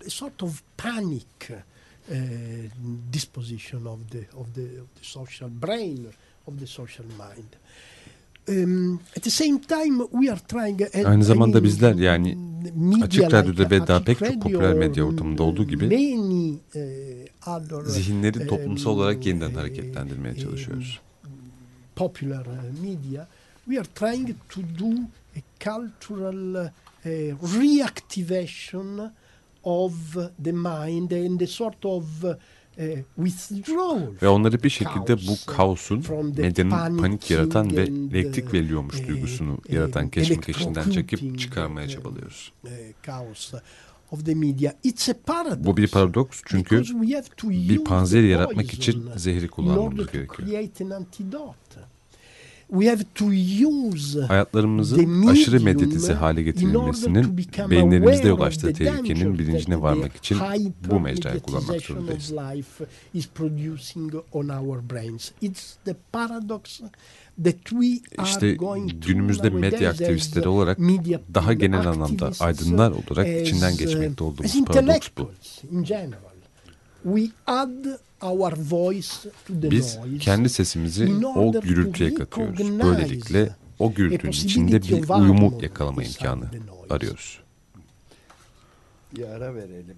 [0.09, 1.27] sort of panic
[3.13, 6.07] disposition of the of the of the social brain
[6.47, 7.53] of the social mind.
[8.49, 10.83] Um, at the same time, we are trying.
[10.95, 12.37] and Aynı I zamanda mean, bizler yani
[12.75, 16.51] media Açık Radyo'da like ve daha pek çok popüler medya or, ortamında olduğu gibi many,
[16.51, 21.01] uh, other, Zihinleri toplumsal um, olarak yeniden uh, hareketlendirmeye çalışıyoruz.
[21.97, 22.47] popular
[22.83, 23.27] media,
[23.65, 24.93] we are trying to do
[25.37, 26.71] a cultural uh,
[27.61, 29.13] reactivation
[29.65, 29.93] of
[30.45, 32.35] the mind and a sort of uh.
[34.23, 36.05] Ve onları bir şekilde bu Kaos, kaosun
[36.37, 42.53] medyanın panik yaratan ve elektrik veriliyormuş uh, duygusunu uh, yaratan keşmekeşinden çekip çıkarmaya çabalıyoruz.
[45.65, 46.83] Bu bir paradoks çünkü
[47.43, 50.49] bir panzehir yaratmak için zehri kullanmamız gerekiyor.
[52.71, 53.25] We have to
[53.69, 59.75] use Hayatlarımızın aşırı medyatize hale getirilmesinin become beyinlerimizde aware yol of açtığı the tehlikenin bilincine
[59.75, 60.39] that varmak için
[60.91, 62.33] bu mecrayı kullanmak zorundayız.
[68.25, 68.57] İşte
[69.07, 74.25] günümüzde medya aktivistleri olarak media daha genel anlamda activists, aydınlar olarak as, içinden uh, geçmekte
[74.25, 75.31] olduğumuz paradoks bu.
[77.05, 77.87] We add
[78.23, 79.11] our voice
[79.47, 82.59] to the Biz noise kendi sesimizi in o order to gürültüye katıyoruz.
[82.59, 86.95] Böylelikle o gürültünün içinde bir uyumu yakalama imkanı the noise.
[86.95, 87.41] arıyoruz.
[89.17, 89.97] Bir ara verelim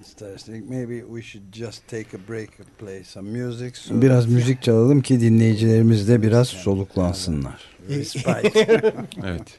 [0.00, 0.70] istersek.
[0.70, 3.70] Maybe we should just take a break and play some music.
[3.74, 7.72] So biraz müzik çalalım ki dinleyicilerimiz de biraz soluklansınlar.
[9.24, 9.58] Evet.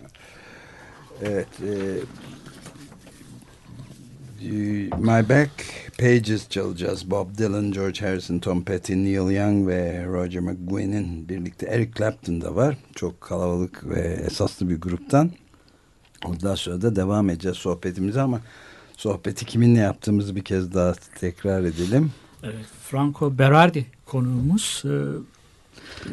[1.21, 1.47] evet.
[1.61, 1.69] E,
[4.97, 5.51] My Back
[5.99, 7.11] Pages çalacağız.
[7.11, 12.55] Bob Dylan, George Harrison, Tom Petty, Neil Young ve Roger McGuinn'in birlikte Eric Clapton da
[12.55, 12.77] var.
[12.95, 15.31] Çok kalabalık ve esaslı bir gruptan.
[16.25, 18.41] Ondan sonra da devam edeceğiz sohbetimize ama
[18.97, 22.11] sohbeti kiminle yaptığımızı bir kez daha tekrar edelim.
[22.43, 24.83] Evet, Franco Berardi konuğumuz.
[24.85, 24.89] E,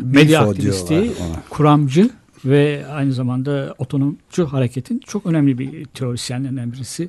[0.01, 1.13] medya Bifo aktivisti,
[1.51, 2.11] kuramcı
[2.45, 7.09] ve aynı zamanda otonomcu hareketin çok önemli bir teorisyenlerinden birisi.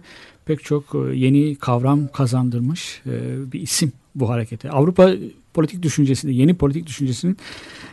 [0.51, 3.11] Pek çok e, yeni kavram kazandırmış e,
[3.51, 4.69] bir isim bu harekete.
[4.69, 5.11] Avrupa
[5.53, 7.37] politik düşüncesinde, yeni politik düşüncesinin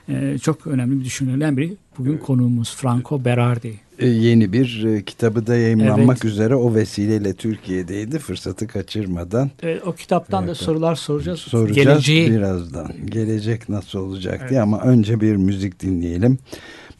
[0.08, 1.76] e, çok önemli bir düşünürlerden biri.
[1.98, 3.74] Bugün konuğumuz Franco Berardi.
[4.00, 6.24] Yeni bir kitabı da yayınlanmak Evet.
[6.24, 8.18] üzere o vesileyle Türkiye'deydi.
[8.18, 10.56] Fırsatı kaçırmadan E, o kitaptan da Evet.
[10.56, 11.40] sorular soracağız.
[11.40, 12.92] soracağız Geleceği birazdan.
[13.06, 14.50] Gelecek nasıl olacak Evet.
[14.50, 16.38] diye ama önce bir müzik dinleyelim.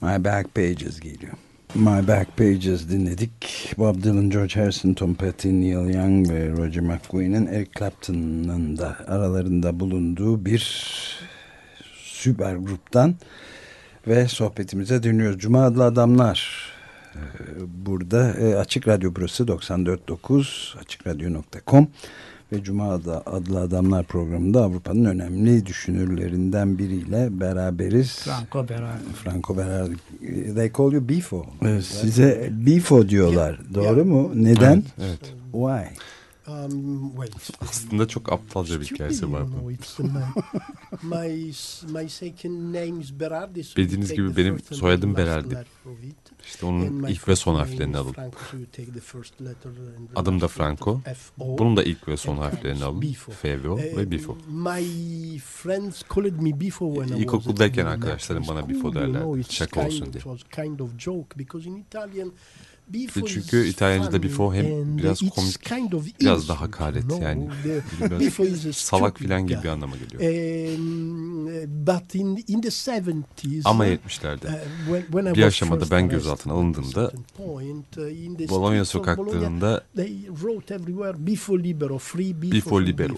[0.03, 1.33] My Back Pages geliyor.
[1.75, 3.75] My Back Pages dinledik.
[3.79, 9.81] Bob Dylan, George Harrison, Tom Petty, Neil Young ve Roger McGuinn'in Eric Clapton'ın da aralarında
[9.81, 10.59] bulunduğu bir
[11.95, 13.15] süper gruptan
[14.07, 15.39] ve sohbetimize dönüyoruz.
[15.39, 16.71] Cuma adlı adamlar
[17.15, 17.21] e,
[17.87, 21.89] burada e, Açık Radyo burası 94.9 açıkradyo.com
[22.53, 28.19] ve Cuma adlı, Adamlar programında Avrupa'nın önemli düşünürlerinden biriyle beraberiz.
[28.19, 29.05] Franco Berardi.
[29.25, 29.97] Franco Berardi.
[30.55, 31.47] They call you Bifo.
[31.83, 33.61] Size Bifo diyorlar.
[33.75, 34.33] Doğru mu?
[34.35, 34.85] Neden?
[34.99, 35.35] Evet.
[35.53, 35.99] Why?
[36.49, 39.71] Um, well, it's Aslında çok aptalca bir hikayesi var bu.
[43.77, 45.57] Bildiğiniz gibi benim soyadım Berardi.
[46.49, 48.15] İşte onun ilk ve son harflerini alın.
[50.17, 51.01] Adım da Franco.
[51.39, 53.01] Bunun da ilk ve son harflerini alın.
[53.33, 54.37] FVO ve Uh, Bifo.
[54.49, 58.95] My friends called me Bifo when I was İlkokuldayken arkadaşlarım bana Bifo
[59.39, 60.23] it's şaka olsun diye.
[62.89, 67.49] Bifo Çünkü İtalyanca'da Bifo hem biraz komik, biraz da hakaret yani.
[68.01, 70.23] Biraz salak filan gibi bir anlama geliyor.
[71.87, 76.53] But in in the 70s Ama uh, 70'lerde when, when I bir aşamada ben gözaltına
[76.53, 79.85] alındığımda uh, Bologna sokaklarında
[81.27, 82.35] Bifo libero, free
[82.79, 83.15] free libero.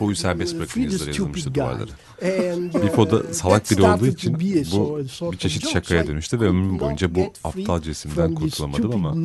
[0.00, 1.90] Uh, serbest uh, bırakın free the yazıları yazılmıştı duvarlara.
[2.22, 4.34] And, uh, Bifo da salak biri olduğu için
[4.72, 5.00] bu
[5.32, 9.22] bir çeşit şakaya dönüştü ve ömrüm boyunca bu aptalca isimden from kurtulamadım ama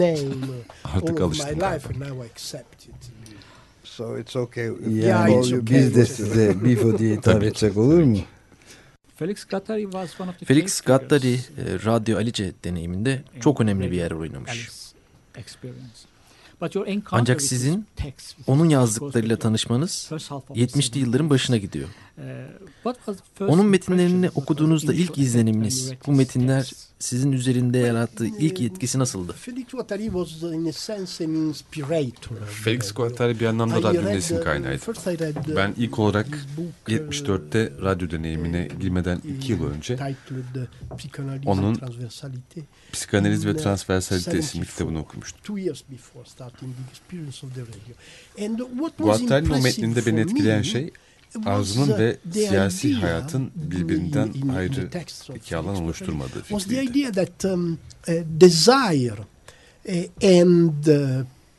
[0.83, 1.59] artık alıştım.
[3.83, 4.65] So it's okay.
[4.65, 5.65] Yani Yeah, okay.
[5.65, 8.17] biz de size Bifo diye hitap etsek olur mu?
[9.15, 9.87] Felix Gattari
[10.45, 11.39] Felix Gattari e,
[11.85, 14.69] Radyo Alice deneyiminde in çok önemli bir yer oynamış.
[17.11, 17.85] Ancak sizin
[18.47, 21.29] Onun yazdıklarıyla tanışmanız first half of the 70'li yılların 70s.
[21.29, 21.87] başına gidiyor.
[22.17, 22.93] Uh,
[23.39, 26.71] Onun metinlerini okuduğunuzda ilk izleniminiz, bu metinler?
[26.99, 29.33] Sizin üzerinde yarattığı ilk etkisi nasıldı?
[29.33, 32.37] Felix Guattari was uh, in a sense an inspirator.
[32.63, 34.81] Felix Guattari bir anlamda esin uh, kaynağıydı.
[34.81, 41.45] uh, Ben ilk olarak this book, uh, 74'te radyo deneyimine girmeden iki yıl önce uh,
[41.45, 41.79] onun.
[42.91, 45.41] Psikanaliz ve uh, Transversalite isimli 74, kitabını okumuştum.
[45.43, 47.95] Two years before starting the experience of the radio.
[48.45, 50.91] And what was Guattari'nin o metninde beni etkileyen şey
[51.45, 54.89] arzunun ve siyasi hayatın birbirinden ayrı
[55.35, 56.99] iki alan oluşturmadığı was the fikriydi.
[56.99, 57.77] idea that um, uh,
[58.41, 59.17] desire
[59.89, 60.85] uh, and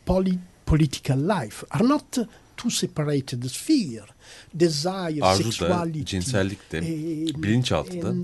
[0.06, 2.18] poli- political life are not
[2.56, 4.10] two separated spheres.
[4.54, 8.14] Desire, Arzu da, cinsellik de, uh, bilinçaltı da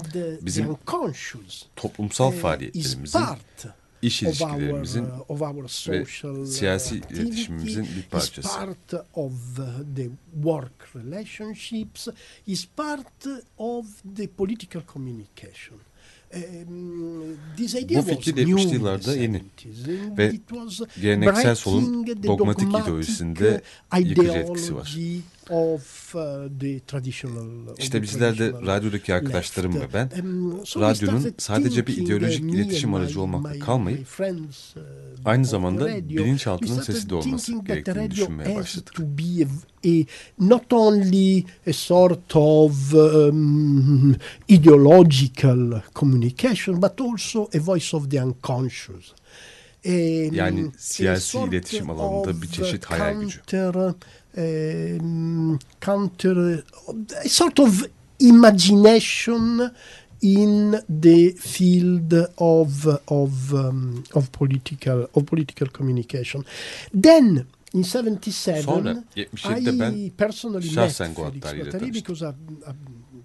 [0.46, 0.76] bizim
[1.76, 3.20] toplumsal faaliyetlerimizin,
[4.02, 8.48] iş of our, ilişkilerimizin of our social uh, siyasi iletişimimizin bir is parçası.
[8.58, 9.32] part of
[9.96, 12.08] the work relationships,
[12.46, 13.26] is part
[13.58, 13.86] of
[14.16, 15.78] the political communication.
[16.34, 17.36] Um,
[17.96, 20.32] Bu fikir was 70'li new in the yıllarda yeni 70s, and Ve
[21.00, 23.62] Geleneksel solun dogmatik ideolojisinde
[23.98, 24.96] yıkıcı etkisi var.
[25.42, 31.86] İdeology of uh, the traditional İşte bizler de radyodaki arkadaşlarım ve ben Um, radyonun sadece
[31.86, 34.82] bir ideolojik uh, iletişim aracı olmakla kalmayıp, uh,
[35.24, 38.94] aynı zamanda bilinçaltının sesi de olması gerektiğini düşünmeye başladık.
[39.84, 40.06] a,
[40.38, 44.16] not only a sort of um,
[44.48, 49.12] ideological communication but also a voice of the unconscious.
[49.84, 53.40] Um, Yani siyasi iletişim alanında bir çeşit uh, hayal gücü.
[54.34, 56.64] Um, counter,
[57.24, 57.84] a sort of
[58.18, 59.70] imagination
[60.22, 66.44] in the field of of um, of political of political communication.
[67.02, 72.72] Then in 77 Sonra 77'de I personally şahsen met Felix Guattari because I, I,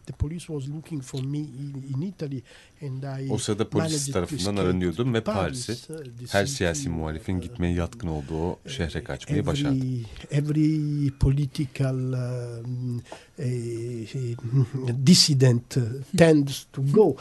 [0.07, 2.43] the police was looking for me in, Italy
[2.81, 6.33] and I O sırada polis managed to tarafından escape aranıyordum ve to Paris, Paris'e uh,
[6.33, 10.05] her siyasi muhalifin uh, gitmeye yatkın olduğu şehre kaçmayı başardım.
[10.31, 13.01] every, political um, uh,
[15.03, 15.81] dissident uh,
[16.17, 17.17] tends to go.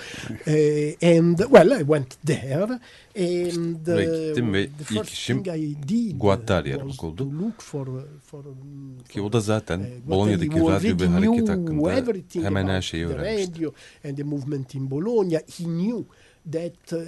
[0.47, 2.81] Uh, and well, I went there.
[3.15, 7.87] And Oraya the first thing I did Guattari was to look for,
[8.23, 12.67] for, um, Ki for o da zaten Uh, Bolonya'daki Guattari radyo ve hareket hakkında hemen
[12.67, 13.53] her about şeyi the öğrenmişti.
[13.53, 13.73] radio
[14.05, 15.39] and the movement in Bologna.
[15.39, 16.05] He knew
[16.53, 16.99] that uh,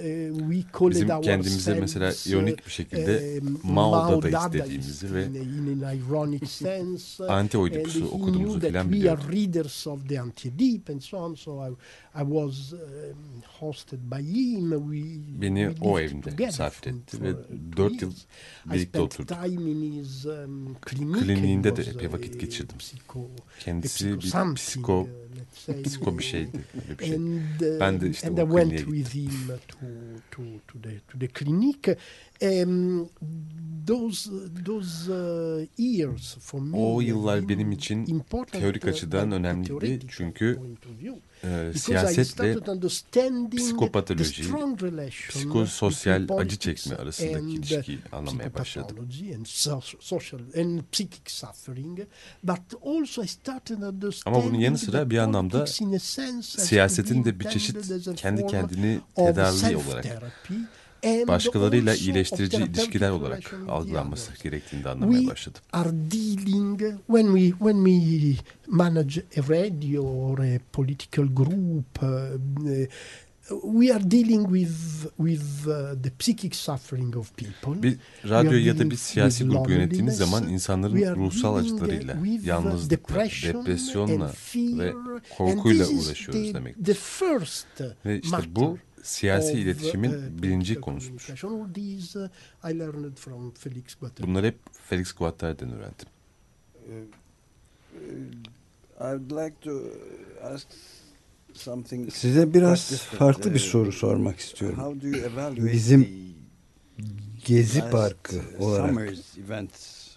[0.89, 5.97] Bizim kendimize ourselves, mesela ironik bir şekilde Mao Dadaist Dadaist dediğimizi ve in, in an
[5.97, 7.23] ironic sense.
[7.23, 7.61] uh, anti he
[8.05, 9.31] okuduğumuzu knew that filan we are biliyordu.
[9.31, 11.35] readers of the anti-deep and so on.
[11.35, 11.69] So I,
[12.21, 12.79] I was um,
[13.59, 14.71] hosted by him.
[14.71, 15.03] We,
[15.41, 17.37] Beni we o evinde together misafir etti ve uh,
[17.77, 18.11] dört yıl
[18.65, 19.43] birlikte spent oturduk.
[19.43, 21.19] time in his um, clinic.
[21.25, 22.77] Kliniğinde de epey vakit geçirdim.
[23.59, 25.83] Kendisi bir psiko, uh, let's say.
[25.83, 26.65] psiko bir şeydi.
[26.83, 27.15] Öyle bir şey.
[27.15, 29.77] And, uh, Ben de işte and I went with him to,
[30.31, 31.97] to, to, the, to the clinic.
[32.41, 33.09] Um,
[33.89, 34.29] those
[34.65, 39.99] those uh, years for me O yıllar benim için important, teorik uh, açıdan önemliydi.
[40.09, 40.59] Çünkü
[41.43, 42.57] e, siyasetle
[43.57, 44.43] psikopatoloji,
[45.29, 48.87] psikososyal acı çekme arasındaki uh, ilişkiyi anlamaya başladım.
[48.87, 51.99] psychopathology and so- social and psychic suffering,
[52.43, 55.67] but also I started understanding Ama bunun yanı sıra bir anlamda
[56.41, 57.77] siyasetin de bir çeşit
[58.15, 60.05] kendi kendini tedavi olarak,
[61.27, 65.61] başkalarıyla iyileştirici ilişkiler olarak algılanması gerektiğini de anlamaya We başladım.
[65.73, 68.35] are dealing when we when we
[68.67, 72.03] manage a radio or a political group.
[72.03, 72.87] uh,
[73.63, 77.83] we are dealing with with uh, the psychic suffering of people.
[77.83, 80.39] Bir We radyo ya da bir siyasi grup yönettiğiniz zaman.
[80.39, 84.93] We insanların ruhsal uh, acılarıyla, uh, yalnızlıkla, depresyonla ve
[85.37, 86.53] korkuyla uğraşıyoruz
[87.19, 87.67] first
[88.05, 91.19] Ve işte bu siyasi of, iletişimin uh, birinci konusudur.
[91.19, 91.25] uh.
[94.27, 94.57] Bunları hep
[94.89, 96.07] Felix Guattari'den öğrendim.
[99.01, 99.81] I'd like to
[100.43, 100.67] ask
[101.53, 104.79] something Size biraz farklı bir Uh, soru sormak istiyorum.
[105.57, 106.07] Bizim
[107.45, 108.91] Gezi Parkı uh, olarak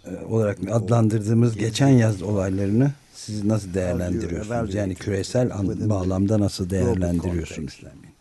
[0.06, 4.74] uh, olarak adlandırdığımız geçen yaz olaylarını siz nasıl değerlendiriyorsunuz?
[4.74, 5.50] Yani küresel
[5.88, 7.80] bağlamda nasıl değerlendiriyorsunuz?
[7.80, 8.12] context, I mean?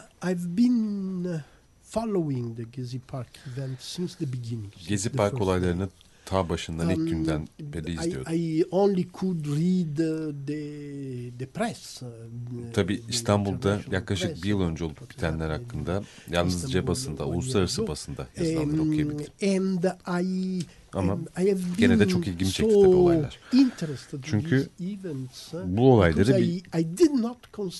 [0.00, 1.40] I- I've been uh,
[1.82, 4.72] following the Gezi Park event since the beginning.
[4.88, 5.88] Gezi Park olaylarını
[6.28, 8.34] ta başından ilk günden beri I, izliyordum.
[8.34, 12.02] I only could read uh, the the press.
[12.02, 12.06] uh,
[12.72, 19.26] Tabi İstanbul'da yaklaşık bir yıl önce olup bitenler hakkında yalnızca basında, uluslararası basında yazılanları okuyabildim.
[19.42, 19.84] and
[20.24, 20.62] I
[20.92, 23.38] Ama I gene de çok ilgimi çekti tabii olaylar.
[24.22, 26.86] Çünkü uh, bu olayları bir I, I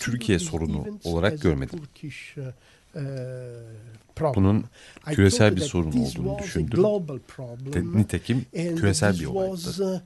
[0.00, 1.80] Türkiye sorunu olarak görmedim.
[4.18, 4.44] Problem.
[4.44, 4.64] Bunun
[5.06, 7.98] küresel bir sorun olduğunu düşündüm.
[7.98, 10.02] Nitekim küresel bir olaydı.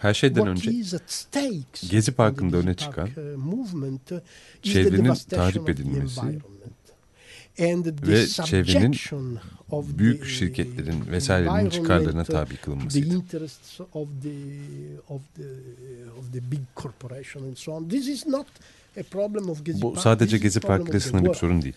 [0.00, 0.70] Her şeyden önce
[1.90, 4.18] Gezi Parkı'nda öne çıkan uh, uh,
[4.62, 6.20] çevrenin tahrip edilmesi
[8.06, 8.96] ve çevrenin
[9.98, 13.06] büyük şirketlerin vesairenin environment çıkarlarına to tabi kılınmasıydı.
[19.64, 21.74] Gezi Bu sadece Gezi a problem Parkı ile of the sınırlı bir sorun değil.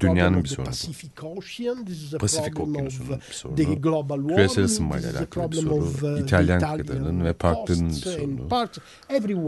[0.00, 0.74] Dünyanın bir sorunu
[2.18, 3.56] Pasifik Okyanusu'nun bir sorunu.
[4.36, 6.14] Küresel ısınmayla alakalı bir problem of, soru.
[6.14, 8.48] uh, İtalyan kıtalarının ve parklarının bir sorunu.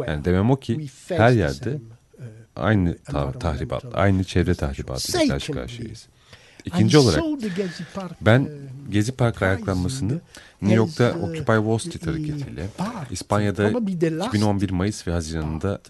[0.08, 1.74] Yani demem o ki her yerde
[2.18, 2.24] uh,
[2.56, 6.08] aynı ta- tahribat, aynı çevre tahribatıyla karşı karşıyayız.
[6.64, 7.22] İkinci olarak
[8.20, 8.48] ben uh,
[8.90, 10.20] Gezi Park ayaklanmasını
[10.62, 12.66] New York'ta Occupy Wall Street hareketiyle,
[13.10, 13.68] İspanya'da
[14.28, 15.80] 2011 Mayıs ve Haziran'da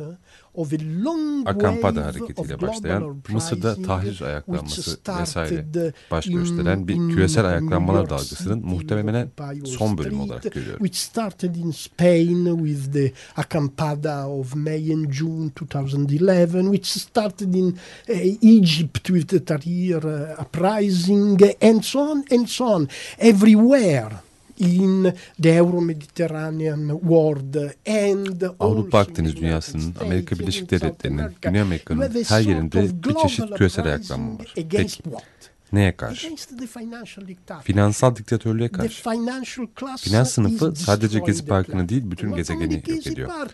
[0.54, 7.44] of a long Akampada wave hareketiyle başlayan Mısır'da tahrir ayaklanması vesaire baş gösteren bir küresel
[7.44, 9.28] ayaklanmalar dalgasının muhtemelen
[9.64, 10.86] son bölümü olarak görüyorum.
[10.86, 17.78] Which started in Spain with the Acampada of May and June 2011, which started in
[18.08, 22.88] uh, Egypt with the Tahrir uh, uprising, and so on and so on.
[23.18, 24.23] Everywhere
[24.58, 27.54] in the Euro-Mediterranean world
[27.88, 34.38] and Avrupa Akdeniz dünyasının, Amerika Birleşik Devletleri'nin, Güney Amerika'nın her yerinde bir çeşit küresel ayaklanma
[34.38, 34.54] var.
[34.58, 35.24] Against Peki what?
[35.72, 36.26] neye karşı?
[36.26, 37.66] Against the financial dictatorship.
[37.66, 39.02] Finansal diktatörlüğe The karşı.
[39.02, 43.48] financial class Finans sınıfı sadece Gezi Parkı'nı değil bütün gezegeni yok ediyor.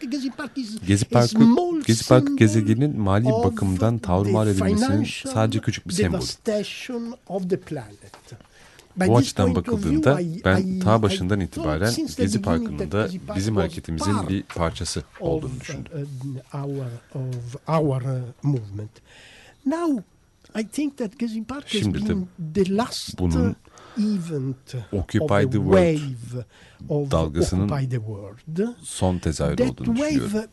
[0.87, 1.39] Gezi Parkı,
[1.87, 6.23] Gezi Parkı gezegenin mali bakımdan tavrımar the edilmesinin sadece küçük bir sembolü.
[8.97, 15.61] Bu açıdan bakıldığında ben ta başından itibaren Gezi Parkı'nın da bizim hareketimizin bir parçası olduğunu
[15.61, 15.93] düşündüm.
[17.15, 17.23] uh, uh,
[21.67, 22.15] Şimdi de
[23.19, 23.55] bunun uh,
[23.99, 25.99] event Occupy the World
[27.11, 27.69] dalgasının.
[28.83, 30.51] Son tezahürü olduğunu düşünüyorum.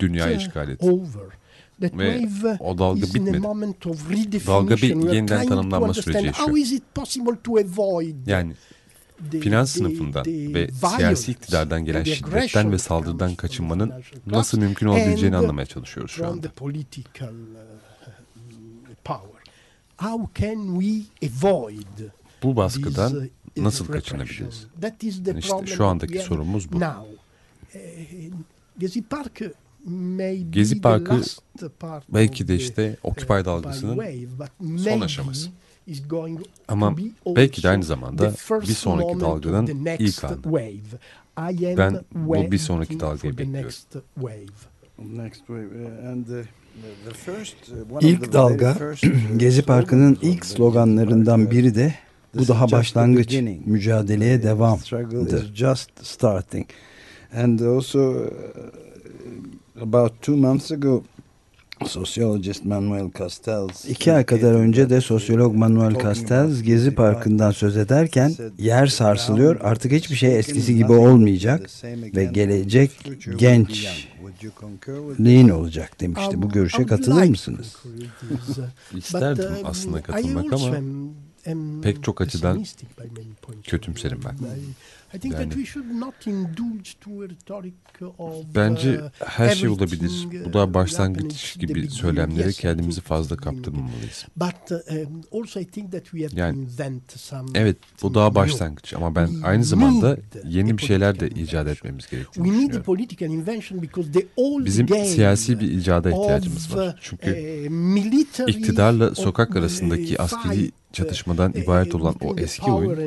[0.00, 0.90] Dünyayı uh, işgal etti.
[0.90, 1.44] over.
[1.80, 2.26] That Ve
[2.60, 3.42] o dalga bitmedi.
[4.46, 6.48] Dalga bir yeniden tanımlanma süreci yaşıyor.
[8.26, 8.52] Yani
[9.30, 13.92] finans sınıfından ve siyasi iktidardan gelen şiddetten ve saldırıdan kaçınmanın
[14.26, 16.46] nasıl mümkün olabileceğini anlamaya çalışıyoruz şu anda.
[16.46, 16.52] uh,
[22.42, 23.24] Bu baskıdan uh,
[23.56, 24.66] nasıl kaçınabiliriz?
[24.80, 24.98] The
[25.38, 26.80] İşte şu andaki sorumuz bu.
[28.78, 29.40] Gezi Park
[29.84, 31.40] may Gezi Parkı the last
[31.80, 33.98] part belki de the, işte uh, Occupy dalgasının
[34.78, 35.48] son aşaması.
[35.86, 39.20] is going to Ama be belki de aynı zamanda bir sonraki
[39.84, 40.42] next ilk anı.
[40.42, 40.98] wave.
[41.38, 43.70] I am Ben bu bir sonraki dalgayı bekliyorum.
[45.48, 45.54] uh,
[47.90, 51.94] uh, İlk dalga uh, Gezi Parkı'nın ilk sloganlarından biri de
[52.34, 53.32] bu This daha başlangıç,
[53.66, 54.78] mücadeleye The devam.
[54.78, 56.66] struggle is just starting.
[57.36, 61.02] And also, uh, about two months ago,
[61.86, 68.34] sociologist Manuel Castells İki ay kadar önce de sosyolog Manuel Castells Gezi Parkı'ndan söz ederken
[68.58, 71.70] yer sarsılıyor artık hiçbir şey eskisi gibi olmayacak
[72.16, 72.90] ve gelecek
[73.36, 76.42] gençliğin olacak demişti.
[76.42, 77.76] Bu görüşe katılır mısınız?
[78.96, 80.76] İsterdim um, aslında katılmak ama
[81.82, 82.64] pek çok açıdan
[83.62, 84.34] kötümserim ben.
[85.34, 85.50] Yani-
[88.54, 90.10] Bence her şey olabilir.
[90.44, 94.26] Bu da başlangıç gibi söylemlere kendimizi fazla kaptırmamalıyız.
[96.36, 96.66] Yani,
[97.54, 100.16] Evet bu daha başlangıç ama ben aynı zamanda
[100.48, 102.82] yeni bir şeyler de icat etmemiz gerektiğini düşünüyorum.
[104.66, 106.98] Bizim siyasi bir icada ihtiyacımız var.
[107.00, 107.30] Çünkü
[108.50, 112.98] iktidarla sokak arasındaki askeri çatışmadan ibaret olan o eski oyun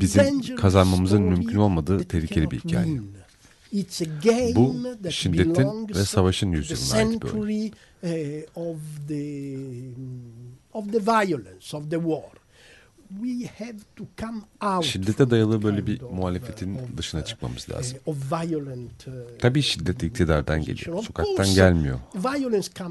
[0.00, 3.02] bizim kazanmamızın mümkün olmadığı tehlikeli bir hikaye.
[4.56, 4.78] Bu
[5.08, 7.46] şiddetin ve savaşın yüzyılına ait bir oyun.
[14.82, 17.98] Şiddete dayalı böyle bir muhalefetin uh, dışına uh, çıkmamız lazım.
[18.06, 21.02] of violent, uh, Tabii şiddet iktidardan geliyor.
[21.02, 21.98] Sokaktan gelmiyor.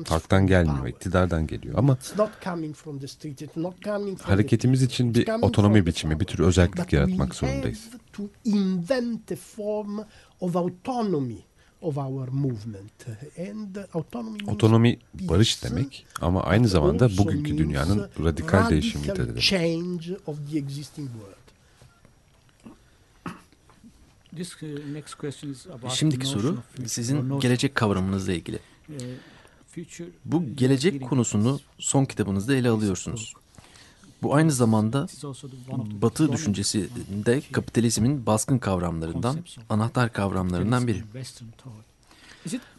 [0.09, 0.87] Halktan gelmiyor.
[0.87, 1.75] iktidardan geliyor.
[1.77, 1.97] Ama
[4.21, 7.89] hareketimiz için bir otonomi biçimi, bir tür özellik yaratmak zorundayız.
[11.81, 13.07] Of our movement.
[13.49, 19.15] And autonomy means Otonomi barış peace, demek ama aynı but zamanda bugünkü dünyanın radikal radical
[19.15, 19.41] de demek.
[19.41, 21.35] change of the existing world.
[24.35, 28.59] This, uh, next question is about Şimdiki the soru sizin gelecek kavramınızla ilgili.
[28.89, 28.93] Uh,
[29.71, 31.61] future, Bu gelecek konusunu us.
[31.79, 33.33] son kitabınızda ele alıyorsunuz.
[34.23, 35.07] Bu aynı zamanda
[36.01, 39.37] Batı düşüncesinde kapitalizmin baskın kavramlarından,
[39.69, 41.03] anahtar kavramlarından biri.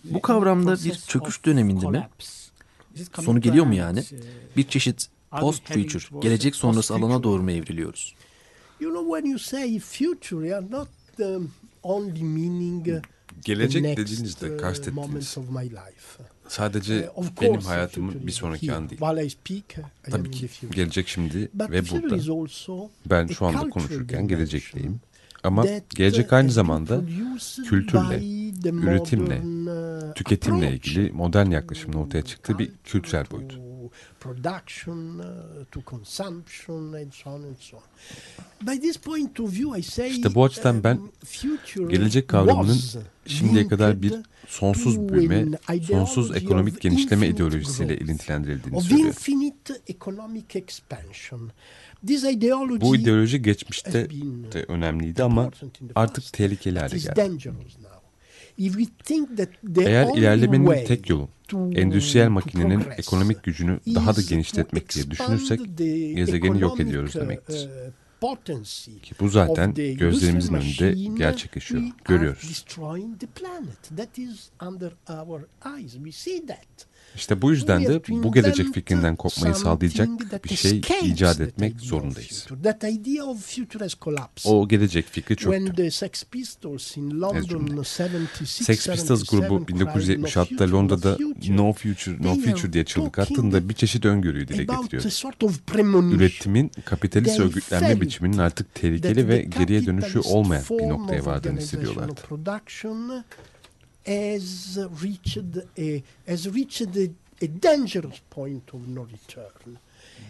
[0.05, 2.09] Bu kavramda bir çöküş döneminde mi?
[3.23, 4.05] Sonu geliyor mu an yani?
[4.57, 8.15] Bir çeşit post-future, gelecek sonrası alana doğru mu evriliyoruz?
[11.19, 11.45] Um,
[12.97, 13.03] uh,
[13.45, 15.37] Gelecek dediğinizde uh, kastettiğiniz.
[16.53, 19.01] Sadece Uh, benim hayatımın bir sonraki an değil.
[20.11, 22.17] Tabii ki gelecek şimdi ve burada.
[23.07, 25.01] Ben şu anda konuşurken gelecekteyim.
[25.45, 27.01] Ama that, gelecek uh, aynı zamanda
[27.69, 28.21] kültürle,
[28.73, 29.43] üretimle,
[30.11, 33.59] uh, tüketimle ilgili modern yaklaşımın ortaya çıktığı bir kültürel boyut.
[34.21, 35.25] Production uh,
[35.71, 37.83] to consumption and so on and so on.
[38.67, 42.79] By this point of view, I say İşte bu açıdan ben um, gelecek kavramının
[43.27, 44.15] şimdiye kadar bir
[44.49, 45.47] sonsuz büyüme,
[45.83, 49.09] sonsuz ekonomik genişleme ideolojisiyle ilintilendirildiğini söylüyor.
[49.09, 51.51] infinite economic expansion.
[52.07, 55.51] This ideology Bu ideoloji geçmişte been de önemliydi ama
[55.95, 57.39] artık tehlikeli hale geldi.
[59.77, 65.79] Eğer ilerlemenin tek yolu endüstriyel makinenin ekonomik gücünü daha da genişletmek diye düşünürsek
[66.17, 67.69] gezegeni yok ediyoruz uh, demektir.
[69.03, 72.51] Ki bu zaten gözlerimizin önünde gerçekleşiyor, görüyoruz.
[77.17, 80.09] İşte bu yüzden de bu gelecek fikrinden kopmayı sağlayacak
[80.45, 82.47] bir şey icat etmek zorundayız.
[84.45, 85.73] O gelecek fikri çöktü.
[85.77, 87.83] the Sex Pistols in London cümle.
[87.83, 91.17] 76, Sex Pistols grubu 1976'da Londra'da
[91.49, 95.03] No Future, No Future diye çığlık attığında bir çeşit öngörüyü dile getiriyor.
[96.17, 102.21] Üretimin kapitalist örgütlenme biçiminin artık tehlikeli ve geriye dönüşü olmayan bir noktaya vardığını hissediyorlardı.
[104.05, 105.39] Production has reached
[105.79, 109.79] a has reached a, a dangerous point of no return.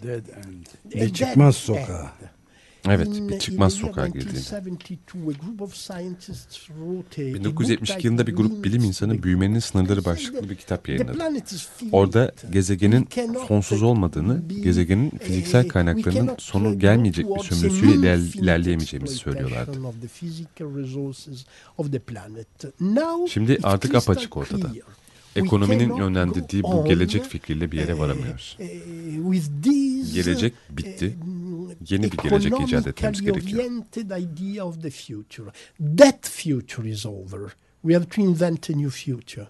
[0.01, 0.69] Dead end.
[0.93, 2.29] A Bir dead end.
[2.89, 4.39] Evet, bir çıkmaz sokağa girdiğinde.
[4.65, 9.23] 1972, a group of scientists wrote a- a book 1972 yılında bir grup bilim insanı
[9.23, 11.17] büyümenin sınırları başlıklı bir kitap yayınladı.
[11.91, 13.07] Orada gezegenin
[13.47, 19.71] sonsuz olmadığını, gezegenin fiziksel eh, kaynaklarının we cannot sonu gelmeyecek bir sömürüsüyle iler- ilerleyemeyeceğimizi söylüyorlardı.
[23.29, 24.71] Şimdi artık apaçık ortada.
[25.35, 28.57] Ekonominin yönlendirdiği bu gelecek fikriyle bir yere varamıyoruz.
[28.59, 28.67] eh,
[29.33, 31.17] with this, Gelecek bitti.
[31.89, 33.59] Yeni bir gelecek icat etmemiz gerekiyor.
[33.59, 35.45] oriented idea of the future.
[35.97, 37.53] That future is over.
[37.81, 39.47] We have to invent a new future.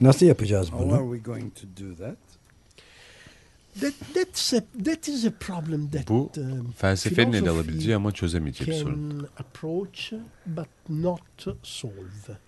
[0.00, 0.94] Nasıl yapacağız How bunu?
[0.94, 2.16] are we going to do that?
[3.80, 8.12] That that's a, that is a problem that Bu um, felsefenin ele philosophy alabileceği ama
[8.12, 9.10] çözemeyeceği bir sorun.
[9.10, 10.12] can approach
[10.46, 11.20] but not
[11.62, 12.38] solve.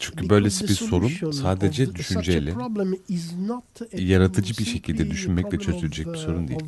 [0.00, 5.72] Çünkü böylesi bir sorun sadece düşünceyle, problem is not a- yaratıcı bir şekilde düşünmekle problem
[5.72, 6.60] çözülecek of, bir uh, sorun değil.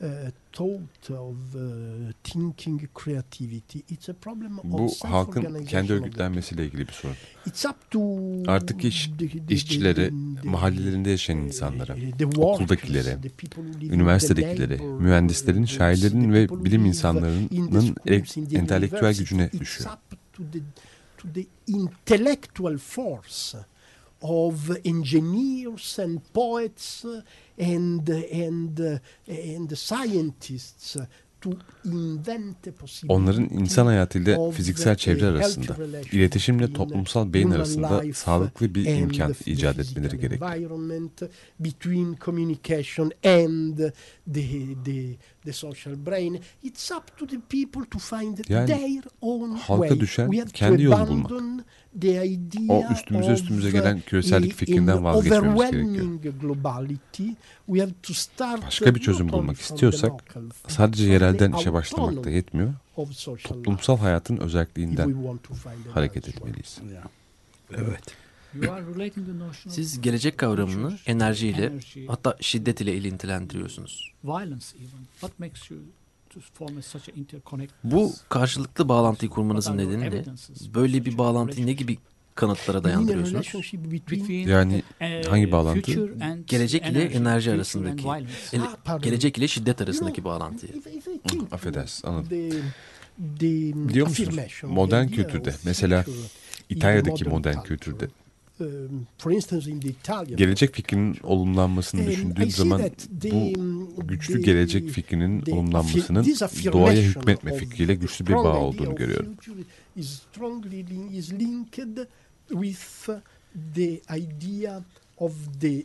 [0.00, 3.78] Of, uh, uh, thought, of uh, thinking, creativity.
[3.90, 7.16] It's a problem Bu of halkın self-organization kendi örgütlenmesiyle ilgili bir sorun.
[7.46, 8.00] It's up to
[8.52, 9.10] Artık iş,
[9.50, 11.96] işçilere, the- mahallelerinde yaşayan insanlara,
[12.36, 13.18] okuldakilere,
[13.82, 17.48] üniversitedekilere, labor, mühendislerin, şairlerin ve bilim insanlarının
[18.52, 19.90] entelektüel gücüne düşüyor.
[24.22, 27.04] Of engineers and poets
[27.58, 30.96] and and and scientists
[33.08, 35.76] Onların insan hayatıyla fiziksel çevre arasında,
[36.12, 40.18] iletişimle toplumsal beyin arasında sağlıklı bir imkan icat etmeleri
[47.98, 48.68] find Yani
[49.54, 51.64] halka düşen kendi to yolunu bulmak.
[51.94, 55.60] Abandon the idea O üstümüze üstümüze gelen küresellik fikrinden vazgeçmemiz
[58.14, 60.12] start Başka bir çözüm bulmak istiyorsak
[60.68, 62.74] sadece yerelden işe başlamak da yetmiyor.
[63.44, 65.14] Toplumsal hayatın özelliğinden
[65.94, 66.78] hareket etmeliyiz.
[67.70, 68.16] Evet.
[69.68, 71.72] Siz gelecek kavramını enerjiyle
[72.08, 74.12] hatta şiddet ile ilintilendiriyorsunuz.
[77.84, 80.24] Bu karşılıklı bağlantıyı kurmanızın nedeni ne?
[80.74, 81.98] Böyle bir bağlantıyı ne gibi
[82.34, 83.46] kanıtlara dayandırıyorsunuz?
[84.48, 84.82] Yani
[85.28, 85.80] hangi bağlantı?
[86.46, 88.02] Gelecek ile enerji arasındaki,
[88.52, 90.72] ele- Ah, gelecek ile şiddet arasındaki bağlantıyı.
[91.52, 92.30] Affedersin, anladım.
[93.88, 94.28] Biliyor musunuz?
[94.74, 96.04] Modern kültürde, mesela
[96.70, 98.08] İtalya'daki modern kültürde
[99.18, 102.82] for instance in the Italian gelecek fikrinin olumlanmasını see zaman
[103.96, 106.24] bu güçlü the- gelecek fikrinin olumlanmasının
[106.72, 109.36] doğaya hükmetme of fikriyle güçlü bir bağ olduğunu görüyorum.
[109.36, 109.62] future
[109.96, 112.06] Is strongly lin- is linked
[112.48, 113.08] with
[113.74, 114.82] the idea
[115.18, 115.82] of the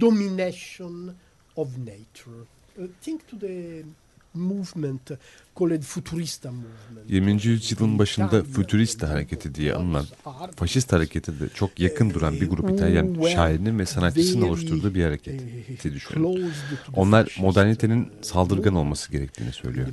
[0.00, 1.14] domination
[1.56, 2.40] of nature.
[2.78, 3.82] Uh, think to the
[4.34, 5.10] movement
[5.58, 7.10] called futurista movement.
[7.10, 7.46] 20.
[7.46, 10.06] yüzyılın başında Futurista hareketi diye anılan
[10.56, 15.94] faşist harekete de çok yakın duran bir grup İtalyan şairinin ve sanatçısının oluşturduğu bir hareketi
[15.94, 16.52] düşünün.
[16.96, 19.88] Onlar modernitenin saldırgan olması gerektiğini söylüyor.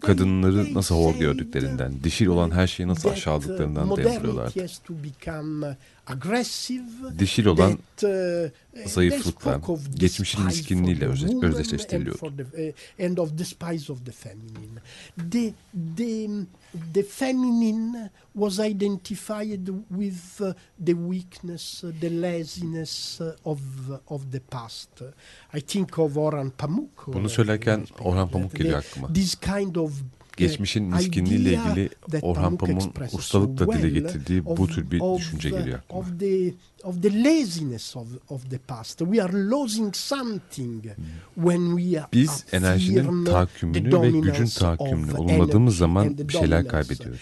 [0.00, 4.68] Kadınları nasıl hor gördüklerinden, dişil olan her şeyi nasıl aşağıladıklarından dem vuruyorlardı.
[7.18, 8.10] Dişil olan that,
[8.84, 9.60] uh, zayıflıkla,
[9.94, 11.14] geçmişin miskinliğiyle the
[12.36, 12.72] the- uh,
[14.04, 14.80] the feminine.
[15.30, 15.52] The,
[17.02, 20.52] feminine was identified with uh,
[20.86, 23.60] the weakness, uh, the laziness uh, of,
[24.06, 24.88] of the past.
[25.54, 27.06] I think of Orhan Pamuk.
[27.06, 29.12] Bunu uh, söylerken Orhan Pamuk geliyor aklıma.
[29.12, 29.92] This kind of
[30.36, 31.90] Geçmişin miskinliğiyle ilgili
[32.22, 36.00] Orhan Pamuk Pamuk'un ustalıkla dile getirdiği bu tür bir düşünce geliyor aklıma.
[36.84, 38.98] Of the, laziness of, of the past.
[38.98, 40.84] We are losing something
[41.34, 47.20] when we are Biz enerjinin tahakkümünü ve gücün tahakkümünü energy zaman bir şeyler kaybediyoruz.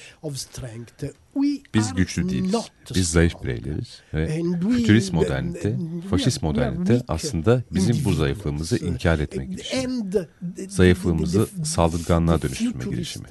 [1.74, 2.55] Biz güçlü değiliz.
[2.95, 5.76] Biz zayıf bireyleriz ve fütürist modernite,
[6.11, 10.70] faşist modernite aslında bizim bu zayıflığımızı inkar etmek And girişimi.
[10.70, 13.26] Zayıflığımızı saldırganlığa dönüştürme girişimi.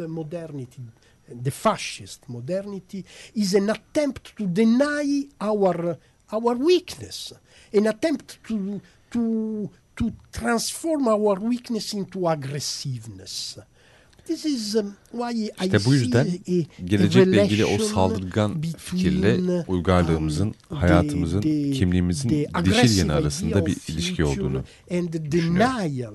[1.44, 3.04] the fascist modernity
[3.36, 5.98] is an attempt to deny our
[6.32, 7.34] our weakness,
[7.74, 8.82] an attempt to
[9.12, 13.58] to to transform our weakness into aggressiveness.
[13.58, 13.62] I
[14.34, 16.28] İşte bu yüzden
[16.86, 22.30] gelecekle ilgili o saldırgan between, fikirle uygarlığımızın, um, the- hayatımızın, kimliğimizin
[22.66, 26.14] dişil yanı arasında bir ilişki olduğunu and the denial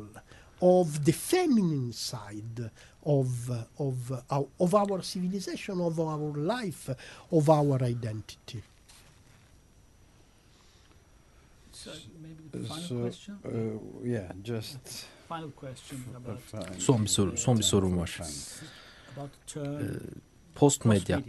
[0.61, 2.71] of the feminine side
[3.05, 3.95] of of
[4.31, 6.97] our, of our civilization, of our life,
[7.31, 8.59] of our identity.
[11.73, 11.91] So
[12.23, 13.35] maybe the final So, question.
[13.45, 14.79] uh, yeah, just
[15.35, 16.81] Final question about, fine.
[16.81, 18.21] Son bir soru, son bir sorum var.
[19.57, 19.61] Ee,
[20.55, 21.23] Post medya.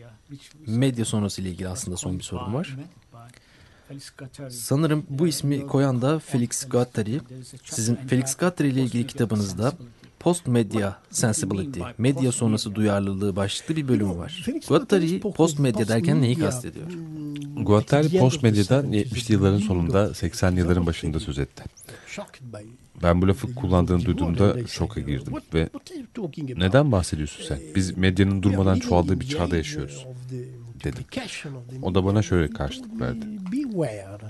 [0.68, 2.76] Medya sonrası ile ilgili aslında son bir sorum var.
[4.50, 7.22] Sanırım bu ismi koyan da Felix Guattari.
[7.64, 9.74] Sizin Felix Guattari ile ilgili kitabınızda
[10.26, 14.46] Post Medya Sensibility, medya sonrası duyarlılığı başlıklı bir bölümü var.
[14.68, 16.86] Guattari post medya derken neyi kastediyor?
[17.62, 21.64] Guattari post medyadan 70s, 70'li yılların sonunda beginning of 80'li yılların başında söz etti.
[23.04, 26.92] Ben bu lafı kullandığını duyduğumda şoka girdim "What- ve what are you talking about?" neden
[26.92, 27.60] bahsediyorsun sen?
[27.76, 30.06] Biz medyanın durmadan çoğaldığı bir çağda yaşıyoruz.
[30.84, 31.04] dedim.
[31.82, 33.26] O da bana şöyle karşılık verdi.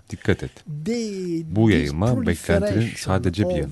[0.10, 0.52] Dikkat et.
[1.56, 3.72] Bu yayılma beklentinin sadece bir yanı.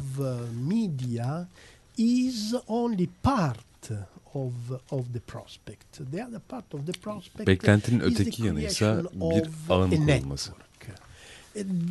[1.98, 3.90] İs only part
[4.34, 4.54] of,
[4.92, 6.12] of the prospect.
[6.12, 10.74] The other part of the prospect Beklentinin is the öteki yanıysa creation bir ağın network.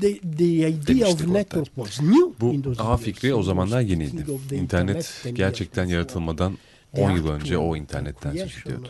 [0.00, 4.16] The, the idea of network was new Bu ağ fikri o zamanlar yeniydi.
[4.16, 6.58] İnternet internet ten gerçekten yaratılmadan
[6.94, 8.88] The 10 yıl önce o internetten söz ediyordu.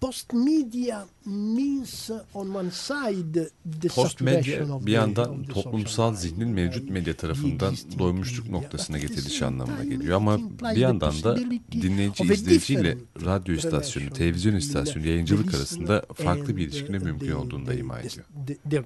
[0.00, 3.50] Post media means uh, on one side
[3.80, 10.16] the Post medya bir yandan toplumsal zihnin mevcut medya tarafından doymuşluk noktasına getiriliş anlamına geliyor
[10.16, 10.38] ama
[10.74, 11.36] bir yandan da
[11.72, 18.00] dinleyici izleyiciyle radyo istasyonu, televizyon istasyonu, yayıncılık arasında farklı bir uh, mümkün olduğunu da ima
[18.00, 18.26] ediyor.
[18.70, 18.84] the-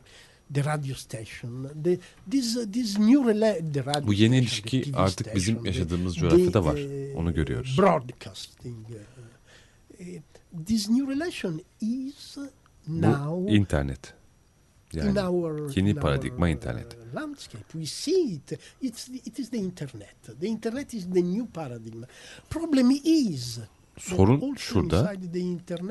[0.65, 1.99] radio station, the,
[2.31, 5.55] this, uh, this new rela- the radio Bu yeni station, ilişki the TV artık bizim
[5.55, 6.81] station, yaşadığımız coğrafyada var.
[7.17, 7.79] Onu görüyoruz.
[7.79, 8.87] Broadcasting.
[10.59, 12.39] Uh, uh, this new relation is
[12.89, 14.15] now Bu internet.
[14.93, 16.97] in Yani our yeni in our, paradigma uh, internet.
[17.15, 17.65] landscape.
[17.73, 18.59] We see it.
[18.83, 20.41] It's it is the internet.
[20.41, 22.03] The internet is the new paradigm.
[22.51, 23.59] Problem is
[23.99, 25.13] Sorun şurada.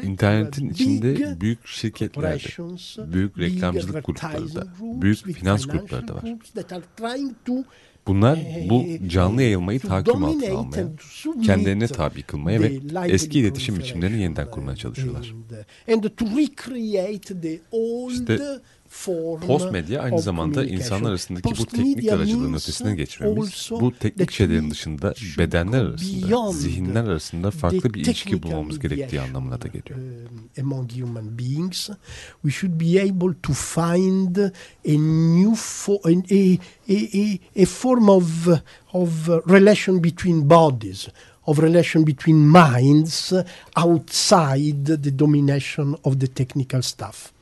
[0.04, 4.68] internetin içinde büyük şirketlerde, büyük reklamcılık grupları da,
[5.02, 6.24] büyük finans grupları da var.
[8.08, 8.40] Bunlar
[8.70, 10.88] bu eh, canlı yayılmayı to tahakküm altına almaya,
[11.46, 15.34] kendilerine tabi kılmaya ve eski iletişim biçimlerini yeniden kurmaya çalışıyorlar.
[18.12, 18.60] İşte
[19.48, 25.14] Post medya aynı zamanda insanlar arasındaki bu teknik aracılığın ötesine geçmemiz, bu teknik şeylerin dışında
[25.14, 30.00] should bedenler arasında, zihinler arasında farklı bir ilişki bulmamız gerektiği anlamına da geliyor.
[30.60, 31.90] among human beings,
[32.42, 34.98] we should be able to find a
[35.38, 38.48] new fo- a, a, a, form of
[38.94, 41.08] of relation between bodies,
[41.46, 43.34] of relation between minds
[43.76, 47.34] outside the domination of the technical stuff.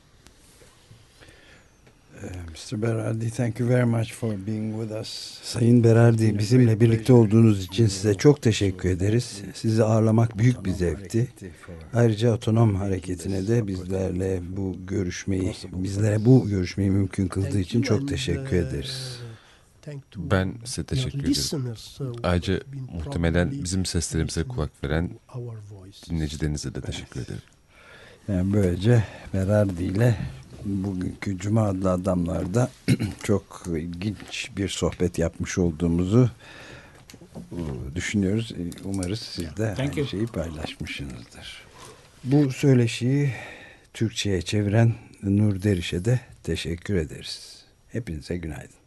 [2.23, 2.81] Uh, Mr.
[2.81, 5.39] Berardi, thank you very much for being with us.
[5.43, 9.41] Sayın Berardi, bizimle birlikte olduğunuz için size çok teşekkür ederiz.
[9.53, 11.27] Sizi ağırlamak büyük bir zevkti.
[11.93, 18.57] Ayrıca otonom hareketine de bizlerle bu görüşmeyi, bizlere bu görüşmeyi mümkün kıldığı için çok teşekkür
[18.57, 19.19] ederiz.
[20.17, 21.75] Ben size teşekkür ederim.
[22.23, 22.59] Ayrıca
[22.93, 25.09] muhtemelen bizim seslerimize kulak veren
[26.09, 27.41] dinleyicilerinize de teşekkür ederim.
[28.27, 29.03] Yani böylece
[29.33, 30.17] Berardi ile
[30.65, 32.71] bugünkü Cuma adlı adamlarda
[33.23, 36.29] çok ilginç bir sohbet yapmış olduğumuzu
[37.35, 37.61] e,
[37.95, 38.51] düşünüyoruz.
[38.51, 41.65] E, Umarız siz de Thank aynı şeyi paylaşmışsınızdır.
[42.23, 43.33] Bu söyleşiyi
[43.93, 44.93] Türkçe'ye çeviren
[45.23, 47.65] Nur Deriş'e de teşekkür ederiz.
[47.91, 48.84] Hepinize günaydın.